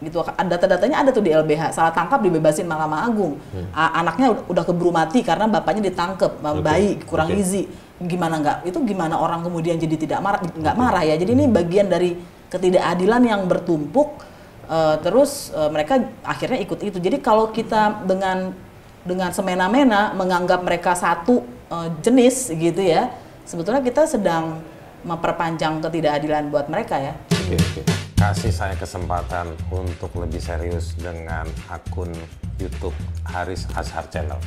Gitu. 0.00 0.16
Data-datanya 0.24 1.04
ada 1.04 1.12
tuh 1.12 1.20
di 1.20 1.28
LBH 1.28 1.76
salah 1.76 1.92
tangkap 1.92 2.24
dibebasin 2.24 2.64
Mahkamah 2.64 3.04
Agung. 3.04 3.36
A- 3.76 4.00
anaknya 4.00 4.32
ud- 4.32 4.48
udah 4.48 4.64
keburu 4.64 4.96
mati 4.96 5.20
karena 5.20 5.44
bapaknya 5.44 5.92
ditangkap 5.92 6.40
Oke. 6.40 6.64
bayi 6.64 6.96
kurang 7.04 7.28
Oke. 7.28 7.36
gizi. 7.44 7.68
Gimana 8.00 8.40
nggak? 8.40 8.56
Itu 8.64 8.80
gimana 8.88 9.20
orang 9.20 9.44
kemudian 9.44 9.76
jadi 9.76 9.96
tidak 10.00 10.24
marah 10.24 10.40
nggak 10.40 10.76
marah 10.80 11.04
ya? 11.04 11.20
Jadi 11.20 11.36
ini 11.36 11.44
bagian 11.52 11.92
dari 11.92 12.16
ketidakadilan 12.48 13.22
yang 13.28 13.40
bertumpuk 13.44 14.24
eh, 14.72 14.96
terus 15.04 15.52
eh, 15.52 15.68
mereka 15.68 16.00
akhirnya 16.24 16.64
ikut 16.64 16.80
itu. 16.80 16.96
Jadi 16.96 17.20
kalau 17.20 17.52
kita 17.52 18.08
dengan 18.08 18.56
dengan 19.04 19.30
semena-mena 19.36 20.16
menganggap 20.16 20.64
mereka 20.64 20.96
satu 20.96 21.44
eh, 21.68 21.88
jenis 22.00 22.56
gitu 22.56 22.80
ya 22.80 23.12
sebetulnya 23.46 23.80
kita 23.80 24.04
sedang 24.04 24.60
memperpanjang 25.06 25.78
ketidakadilan 25.78 26.50
buat 26.50 26.66
mereka 26.66 26.98
ya 26.98 27.14
Oke, 27.46 27.62
oke. 27.62 27.82
Kasih 28.18 28.50
saya 28.50 28.74
kesempatan 28.74 29.54
untuk 29.70 30.10
lebih 30.18 30.42
serius 30.42 30.98
dengan 30.98 31.46
akun 31.70 32.10
YouTube 32.58 32.96
Haris 33.22 33.70
Azhar 33.78 34.02
Channel. 34.10 34.42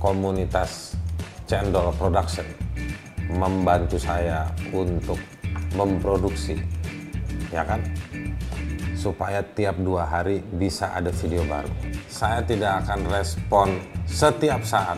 Komunitas 0.00 0.96
Cendol 1.44 1.92
Production 2.00 2.48
membantu 3.36 4.00
saya 4.00 4.48
untuk 4.72 5.20
memproduksi, 5.76 6.56
ya 7.52 7.68
kan? 7.68 7.84
Supaya 8.96 9.44
tiap 9.44 9.76
dua 9.76 10.08
hari 10.08 10.40
bisa 10.40 10.88
ada 10.96 11.12
video 11.12 11.44
baru. 11.44 11.68
Saya 12.08 12.40
tidak 12.48 12.80
akan 12.88 13.12
respon 13.12 13.76
setiap 14.08 14.64
saat 14.64 14.96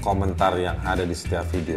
komentar 0.00 0.56
yang 0.56 0.80
ada 0.80 1.04
di 1.04 1.12
setiap 1.12 1.44
video. 1.52 1.76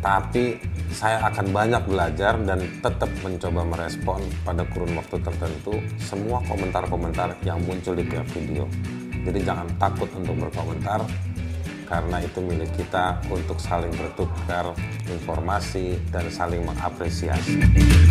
Tapi 0.00 0.60
saya 0.92 1.18
akan 1.28 1.50
banyak 1.50 1.82
belajar 1.88 2.38
dan 2.46 2.62
tetap 2.80 3.10
mencoba 3.20 3.62
merespon 3.66 4.22
pada 4.46 4.62
kurun 4.70 4.94
waktu 4.94 5.18
tertentu 5.20 5.74
semua 5.98 6.40
komentar-komentar 6.46 7.36
yang 7.42 7.58
muncul 7.66 7.96
di 7.96 8.06
tiap 8.06 8.26
video. 8.30 8.64
Jadi 9.26 9.42
jangan 9.42 9.66
takut 9.76 10.06
untuk 10.14 10.38
berkomentar 10.46 11.02
karena 11.86 12.18
itu 12.22 12.38
milik 12.42 12.70
kita 12.74 13.18
untuk 13.30 13.58
saling 13.58 13.90
bertukar 13.94 14.74
informasi 15.06 15.98
dan 16.10 16.26
saling 16.30 16.62
mengapresiasi. 16.66 18.05